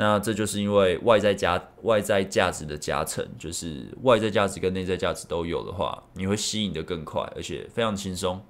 [0.00, 8.42] 那这就是因为外在加外在价值的加成，就是外在价值跟内在价值都有的话，你会吸引的更快，而且非常轻松，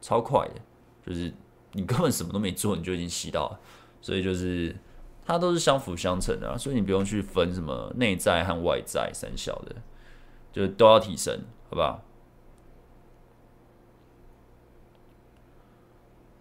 [0.00, 0.60] 超快的，
[1.06, 1.32] 就是
[1.74, 3.60] 你根本什么都没做，你就已经吸到了，
[4.00, 4.74] 所以就是
[5.24, 9.76] 它都是相辅相成的，所以你不用去分什么内在和外在三小的，
[10.52, 11.38] 就都要提升，
[11.68, 12.02] 好不好？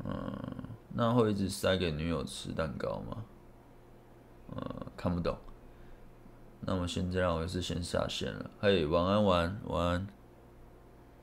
[0.06, 0.64] 嗯，
[0.96, 3.24] 那会一直塞给女友吃蛋糕吗？
[4.56, 5.38] 呃，看不懂。
[6.62, 8.52] 那么现在我也是先下线了。
[8.60, 10.08] 嘿，晚安，晚安，晚安。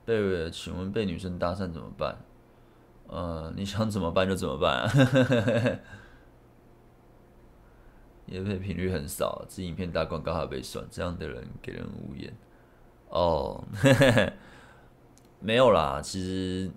[0.03, 2.17] 贝瑞，请问被女生搭讪怎么办？
[3.07, 4.91] 呃，你想怎么办就怎么办啊。
[8.25, 12.35] 业配频率很少，自影片打广告还被酸，这样的人给人无言。
[13.09, 13.63] 哦，
[15.39, 16.71] 没有啦，其实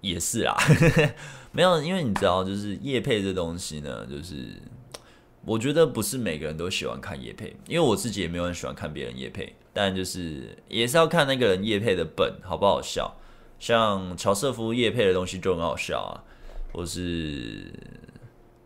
[0.00, 0.56] 也是啦，
[1.50, 4.62] 没有，因为你知道，就是夜配这东西呢，就是。
[5.44, 13.16] 我觉得不是每个人都喜欢看业配，因为我自己也没有很喜欢看别人业配，但就是也是要看那个人业配的本好不好笑。
[13.58, 16.12] 像乔瑟夫业配的东西就很好笑啊，
[16.72, 17.72] 或是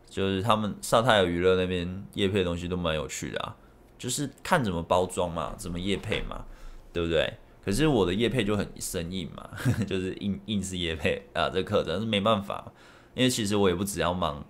[0.09, 3.57] 就是他们萨泰尔娱乐那边业配的东西都蛮有趣的啊，
[3.99, 6.45] 就是看怎么包装嘛，怎么业配嘛，
[6.93, 7.33] 对不对？
[7.65, 9.49] 可是我的业配就很生硬嘛，
[9.87, 12.73] 就是硬硬是业配啊，这课程是没办法，
[13.15, 14.45] 因为其实我也不只要忙。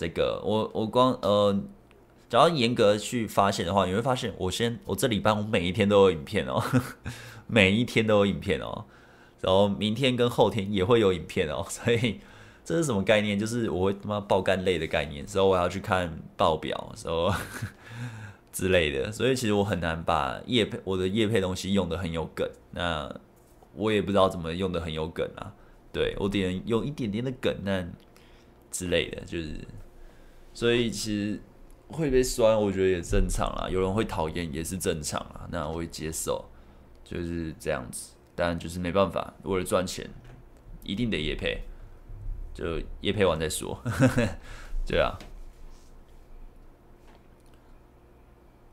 [0.00, 1.52] 这个我我光呃，
[2.30, 6.58] 只要严格去发现的话，你会发现我先我这礼拜我每一天都有影片哦，
[7.46, 8.86] 每一天都有影片哦，
[9.42, 12.18] 然后明天跟后天也会有影片哦， 所以
[12.64, 13.38] 这是什么概念？
[13.38, 17.34] 就是我会他妈爆肝类的概念，所以我要去看报表，所以
[18.50, 19.12] 之类的。
[19.12, 22.48] 所以其实我很难把业配我的业配东西用的很有梗。
[22.70, 23.14] 那
[23.74, 25.52] 我也不知道怎么用的很有梗啊。
[25.92, 27.84] 对，我点用一点点的梗，那
[28.70, 29.60] 之类的，就是，
[30.60, 31.40] 所以其实
[31.88, 33.66] 会被酸，我觉得也正常啦。
[33.70, 35.48] 有人会讨厌，也是正常啦。
[35.50, 36.44] 那我会接受，
[37.02, 38.12] 就是这样子。
[38.34, 40.10] 但就是没办法，为了赚钱，
[40.84, 41.62] 一定得夜配，
[42.52, 43.82] 就夜配完再说。
[44.86, 45.16] 对啊，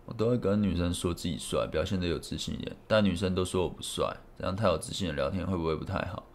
[0.07, 2.75] 我都会跟女生说自己帅，表现得有自信一点。
[2.85, 6.27] 但女生都说我不帅，这样太有自信的聊天会不会不太好？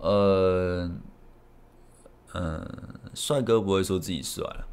[0.00, 0.90] 呃，
[2.34, 2.64] 嗯，
[3.14, 4.66] 帅哥不会说自己帅了，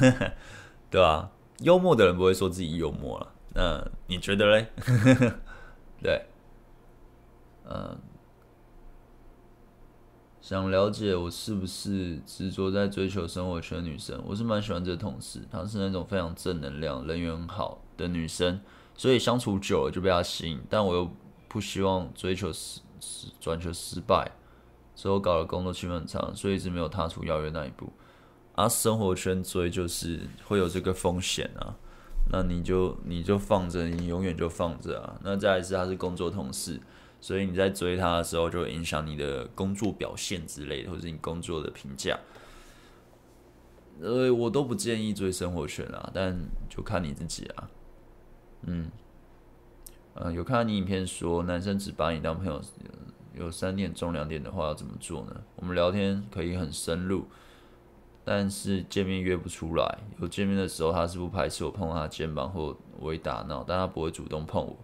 [0.90, 1.30] 对吧？
[1.60, 4.66] 幽默的人不会说自己幽默了，那你觉得嘞？
[6.02, 6.26] 对，
[7.64, 7.96] 嗯，
[10.40, 14.20] 想了解我是不是执着在追求生活圈女生？
[14.26, 18.60] 我是蛮喜欢这个同事，她是那种非常正能量、人缘好的女生，
[18.96, 21.08] 所以相处久了就被她吸引，但我又
[21.46, 24.32] 不希望追求失失转求失败。
[24.94, 27.92] 所以我搞的工作期很长，所以一直没有踏出邀约那一步。
[28.54, 31.74] 啊，生活圈追就是会有这个风险啊，
[32.30, 35.18] 那你就你就放着，你永远就放着啊。
[35.24, 36.80] 那再来是他是工作同事，
[37.20, 42.16] 所以你在追他的时候就会影响你的工作表现之类的，或者你工作的评价。
[44.00, 46.38] 呃，我都不建议追生活圈啊，但
[46.68, 47.68] 就看你自己啊。
[48.62, 48.88] 嗯，
[50.14, 52.62] 呃，有看到你影片说男生只把你当朋友。
[53.36, 55.42] 有三点重两点的话要怎么做呢？
[55.56, 57.26] 我们聊天可以很深入，
[58.24, 59.98] 但是见面约不出来。
[60.20, 64.76] 有见面的时候，他是不排斥我碰他肩膀或微打闹，但他不会主动碰我。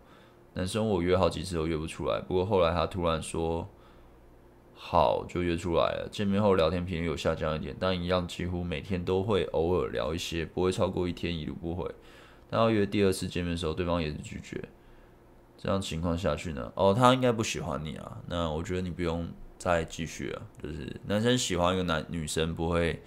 [0.55, 3.69] 男生我约好几次都约不出来，不过后来他突然说
[4.75, 6.09] 好就约出来了。
[6.11, 11.89] 见面后聊天频率有下降一点，但一样几乎每天都会偶尔聊一些，不会超过一天一路不回。
[12.49, 14.69] 但要约第二次见面的时候，对方也是拒绝。
[15.63, 16.73] 这样情况下去呢？
[16.75, 18.17] 哦，他应该不喜欢你啊。
[18.27, 19.29] 那我觉得你不用
[19.59, 20.43] 再继续了。
[20.63, 23.03] 就是男生喜欢一个男女生不会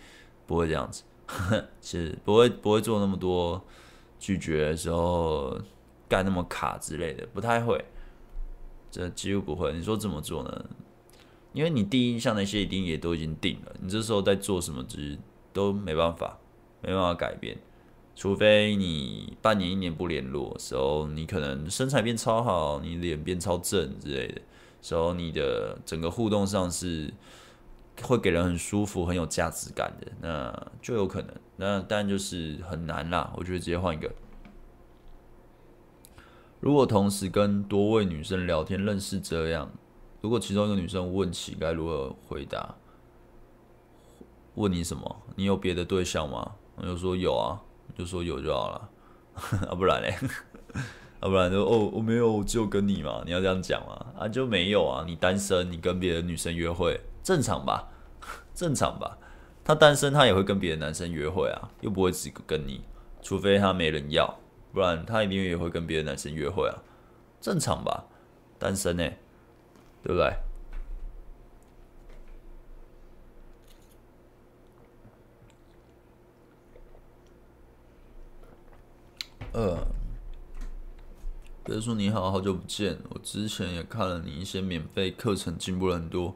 [0.46, 1.04] 不会这样子，
[1.82, 3.60] 是不会不会做那么多
[4.20, 5.60] 拒绝的时候
[6.08, 7.84] 干那么卡之类的，不太会。
[8.92, 9.74] 这几乎不会。
[9.74, 10.66] 你说怎么做呢？
[11.54, 15.18] 因为你第一印象那些一定也都已经定了，你这时候在做什么，其实
[15.52, 16.38] 都没办法，
[16.82, 17.58] 没办法改变。
[18.16, 24.42] 除非你半年一年不联络时候，你可能身材变超好，你脸变超正之类的
[24.82, 27.12] 时候，你的整个互动上是
[28.04, 31.34] 会给人很舒服、很有价值感的，那就有可能。
[31.56, 34.12] 那但就是很难啦，我觉得直接换一个。
[36.60, 39.70] 如果同时跟多位女生聊天，认识这样，
[40.22, 42.76] 如果其中一个女生问起，该如何回答？
[44.56, 45.24] 问你什么？
[45.36, 46.54] 你有别的对象吗？
[46.76, 47.62] 我就说有啊。
[47.98, 48.90] 就说有就好了，
[49.70, 50.16] 啊不然嘞，
[51.20, 57.88] 啊不然就哦我没有，只有跟你嘛，你要这样讲嘛，啊就没有啊，你单身，你跟别的女生约会，正常吧？
[58.54, 59.18] 正常吧？
[59.64, 62.82] 他单身，他也会跟别的男生约会啊，又不会只跟你，
[63.22, 64.38] 除非他没人要，
[64.74, 66.76] 不然他一定也会跟别的男生约会啊，
[67.40, 68.06] 正常吧？
[68.60, 69.04] 单身呢，
[70.04, 70.34] 对不对？
[79.54, 79.88] 呃，
[81.64, 83.00] 比如说你好，好久不见。
[83.10, 86.36] 我之前也看了你一些免费课程，进步了很多，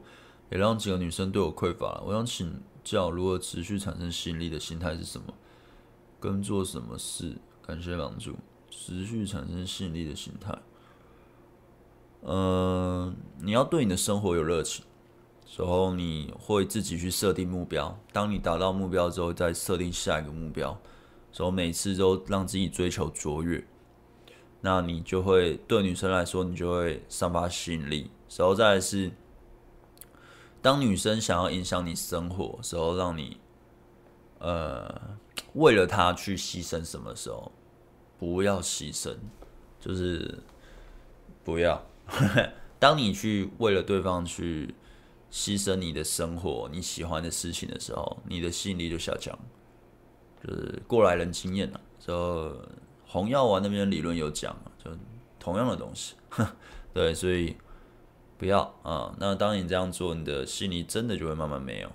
[0.50, 2.02] 也让几个女生对我匮乏了。
[2.06, 5.34] 我想请教，如何持续产生吸引力的心态是什么？
[6.20, 7.36] 跟做什么事？
[7.66, 8.36] 感谢帮助。
[8.70, 10.56] 持续产生吸引力的心态，
[12.20, 14.84] 呃，你要对你的生活有热情，
[15.56, 17.98] 然后你会自己去设定目标。
[18.12, 20.78] 当你达到目标之后，再设定下一个目标。
[21.30, 23.64] 所以每次都让自己追求卓越，
[24.60, 28.10] 那你就会对女生来说，你就会散发吸引力。
[28.36, 29.10] 然后再是，
[30.60, 33.38] 当女生想要影响你生活时候，让你
[34.38, 35.16] 呃
[35.54, 37.52] 为了她去牺牲什么时候，
[38.18, 39.14] 不要牺牲，
[39.80, 40.38] 就是
[41.44, 41.84] 不要。
[42.80, 44.74] 当你去为了对方去
[45.30, 49.38] 牺牲你的生活、你喜欢的事情的时候，你的吸引力就下降。
[50.42, 52.56] 就是过来人经验了，就
[53.06, 54.90] 红药丸那边理论有讲，就
[55.38, 56.14] 同样的东西，
[56.92, 57.56] 对，所以
[58.36, 59.14] 不要啊。
[59.18, 61.90] 那当你这样做，你的心里真的就会慢慢没有。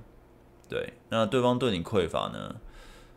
[0.69, 2.55] 对，那对方对你匮乏呢？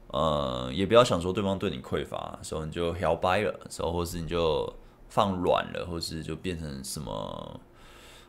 [0.08, 4.72] 呃，也不要想说对方对你匮乏，所以你就摇掰了，时候或是你就
[5.08, 7.60] 放软了，或是就变成什么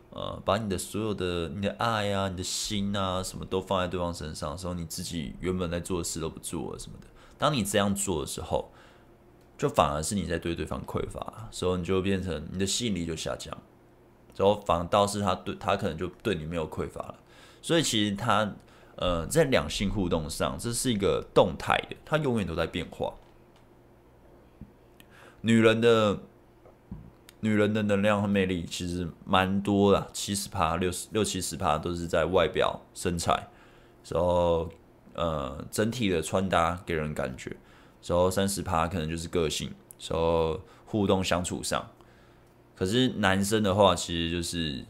[0.09, 7.07] 呃，把你的所有的你的爱啊、你的心啊，什么都放在对方身上时候，你自己原本在做的事都不做了什么的。
[7.37, 8.71] 当你这样做的时候，
[9.57, 13.55] 就反而是你在对对方匮乏，所以你就变成你的吸引力就下降，
[14.35, 17.15] 然后反倒是他对他可能就对你没有匮乏了。
[17.61, 18.55] 所以其实他
[18.95, 23.13] 呃在两性互动上，这是一个动态的，它永远都在变化。
[25.41, 26.19] 女人的
[27.47, 33.47] 女人的能量和魅力其实蛮多的，七十趴、六十六七十趴都是在外表、身材，
[34.09, 34.69] 然后
[35.13, 37.55] 呃整体的穿搭给人感觉。
[38.05, 39.69] 然后三十趴可能就是个性，
[40.07, 41.85] 然后互动相处上，
[42.75, 44.85] 可是男生的话，其实就是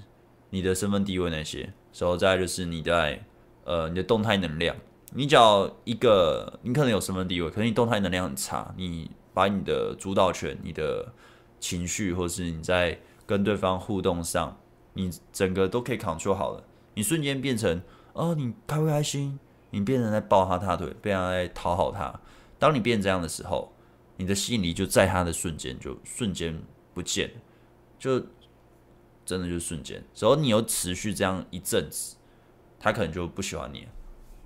[0.52, 3.24] 你的身份地位那些，然后再就是你在
[3.64, 4.76] 呃你的动态能量，
[5.14, 11.12] 你只要一个，你可能有身份地位，可是你动态能量很差，你把你的主导权、你的
[11.60, 14.60] 情绪，或是你在跟对方互动上，
[14.94, 16.64] 你整个都可以 control 好了，
[16.94, 17.82] 你瞬间变成
[18.14, 19.40] 哦，你开不开心？
[19.72, 22.20] 你变成在抱他大腿，变成在讨好他。
[22.58, 23.74] 当你变这样的时候，
[24.16, 26.60] 你的吸引力就在他的瞬间就瞬间
[26.94, 27.36] 不见了，
[28.00, 28.26] 就
[29.26, 30.04] 真的就瞬间。
[30.16, 32.16] 然后你又持续这样一阵子，
[32.80, 33.90] 他可能就不喜欢你了，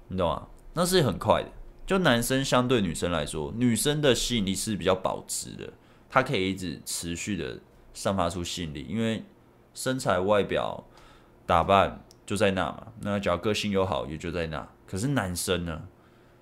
[0.07, 0.47] 你懂吗？
[0.73, 1.49] 那是很快的。
[1.85, 5.71] 就男生相对女生来说，女生的吸引力是比较保值的，
[6.11, 7.59] 他可以一直持续的
[7.91, 9.23] 散发出吸引力，因为
[9.73, 10.83] 身材、外表、
[11.47, 12.87] 打扮就在那嘛。
[12.99, 14.67] 那只要个性又好，也就在那。
[14.85, 15.87] 可是男生呢，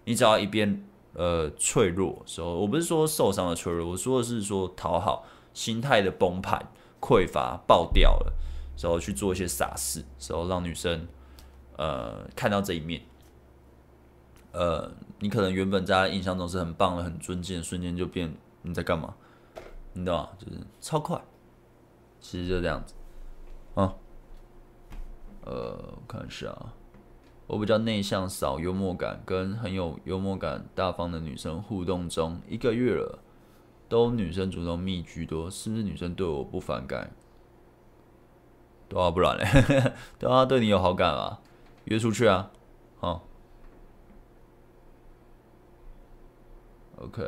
[0.04, 0.84] 你只要一边。
[1.16, 6.72] 呃，脆弱时候，我不是说受伤的脆弱，我说的是说讨好心态的崩盘、
[7.02, 8.34] 匮乏、爆掉了，
[8.78, 11.08] 然后去做一些傻事，然后让女生
[11.78, 13.02] 呃看到这一面，
[14.52, 18.32] 呃，你可能原本在她印象中是很棒的、很尊敬，瞬间就变
[18.62, 19.16] 你在干嘛？
[19.94, 20.30] 你懂吗？
[20.38, 21.22] 就是超快，
[22.20, 22.94] 其实就这样子
[23.76, 23.96] 啊。
[25.46, 26.74] 呃，我看一下啊。
[27.48, 33.20] 我比较内向、少幽默感，跟很有幽默感、大方的女生互动中一个月了，
[33.88, 37.12] 都女生主动密居多，是不是女生对我不反感？
[38.88, 39.46] 对啊，不然嘞，
[40.20, 41.40] 对啊，对你有好感啊，
[41.86, 42.52] 约出去啊，
[43.00, 43.24] 好。
[46.98, 47.24] OK，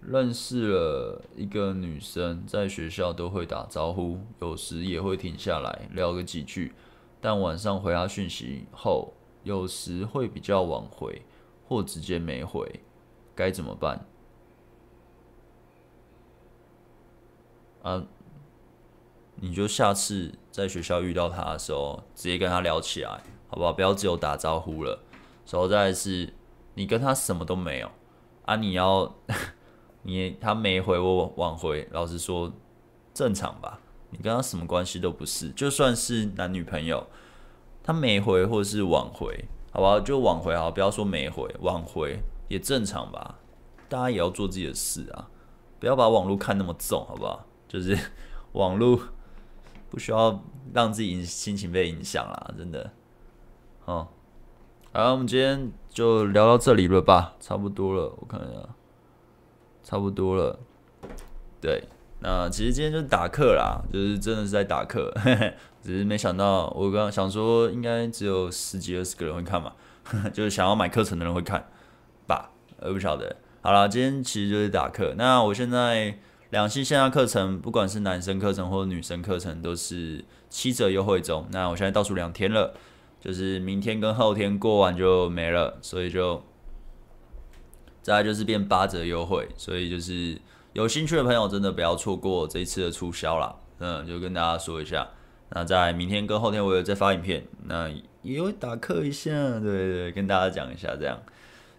[0.00, 6.74] 认识了一个女生，在学校都会打招呼，有时也会停下来聊个几句，
[7.20, 9.14] 但晚上回她讯息后。
[9.42, 11.22] 有时会比较晚回，
[11.66, 12.80] 或直接没回，
[13.34, 14.04] 该怎么办？
[17.82, 18.04] 啊，
[19.36, 23.72] 你就下次在学校遇到她的时候，直接跟她聊起来，好不好？
[23.72, 25.02] 不要只有打招呼了。
[25.50, 26.34] 然后再是，
[26.74, 27.90] 你跟她什么都没有
[28.44, 28.56] 啊？
[28.56, 29.14] 你要
[30.02, 32.52] 你他没回我挽回，老实说
[33.12, 33.80] 正常吧？
[34.10, 37.06] 你跟他什么关系都不是，就算是男女朋友。
[37.82, 39.98] 他没回或者是挽回，好不好？
[39.98, 43.38] 就挽回好，不要说没回，挽回也正常吧。
[43.88, 45.30] 大家也要做自己的事啊，
[45.80, 47.46] 不要把网络看那么重，好不好？
[47.66, 47.98] 就是
[48.52, 49.00] 网络
[49.88, 50.44] 不需要
[50.74, 52.92] 让自己心情被影响啦，真的。
[53.80, 54.12] 好，
[54.92, 58.68] 好，我们今天就聊到这里了吧，差不多了，我看一下，
[59.82, 60.58] 差不多了，
[61.60, 61.82] 对。
[62.22, 65.10] 那其实今天就是打课啦，就是真的是在打课，
[65.82, 69.72] 只是没想到我刚想说应该只有十几二十个人会看嘛，
[70.30, 71.64] 就是想要买课程的人会看
[72.26, 72.50] 吧，
[72.80, 73.34] 我不晓得。
[73.62, 75.14] 好了，今天其实就是打课。
[75.16, 76.18] 那我现在
[76.50, 81.46] 两性线下课程，不管是男生课程或者女生课程，都是七折优惠中。
[81.52, 82.74] 那我现在倒数两天了，
[83.18, 86.42] 就是明天跟后天过完就没了，所以就
[88.02, 90.38] 再来就是变八折优惠，所以就是。
[90.72, 95.04] 有兴趣的朋友真的不要错过这一次的促销啦，嗯，就跟大家说一下。
[95.48, 97.90] 那在明天跟后天我有再发影片，那
[98.22, 101.20] 也会打课一下，对对对，跟大家讲一下，这样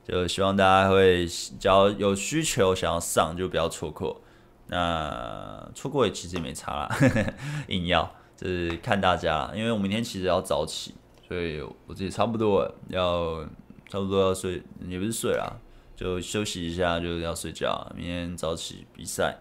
[0.06, 4.19] 就希望大家会，只要有需求想要上就不要错过。
[4.68, 7.34] 那错过也其实也没差啦，呵 呵
[7.69, 10.93] 硬要就是看大家，因为我明天其实要早起，
[11.26, 13.41] 所以我自己差不多要
[13.88, 15.49] 差不多要睡，也不是睡啦。
[16.01, 17.87] 就休息一下，就要睡觉。
[17.95, 19.37] 明天早起比赛，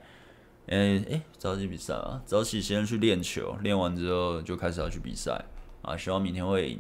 [0.67, 2.21] 诶、欸、诶，早起比赛啊！
[2.27, 5.43] 早起先去练球，练完之后就开始要去比赛
[5.81, 5.97] 啊！
[5.97, 6.79] 希望明天会赢，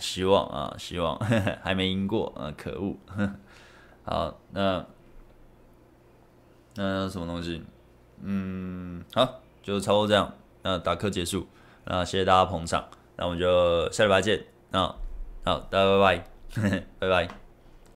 [0.00, 2.96] 希望啊，希望呵呵 还没赢过啊，可恶！
[4.02, 4.84] 好，那
[6.74, 7.62] 那什么东西？
[8.22, 10.34] 嗯，好，就差不多这样。
[10.62, 11.46] 那打课结束，
[11.84, 12.84] 那谢谢大家捧场，
[13.16, 14.44] 那我们就下礼拜见。
[14.72, 14.80] 那
[15.44, 16.18] 好，大家拜
[16.58, 17.45] 拜， 拜拜。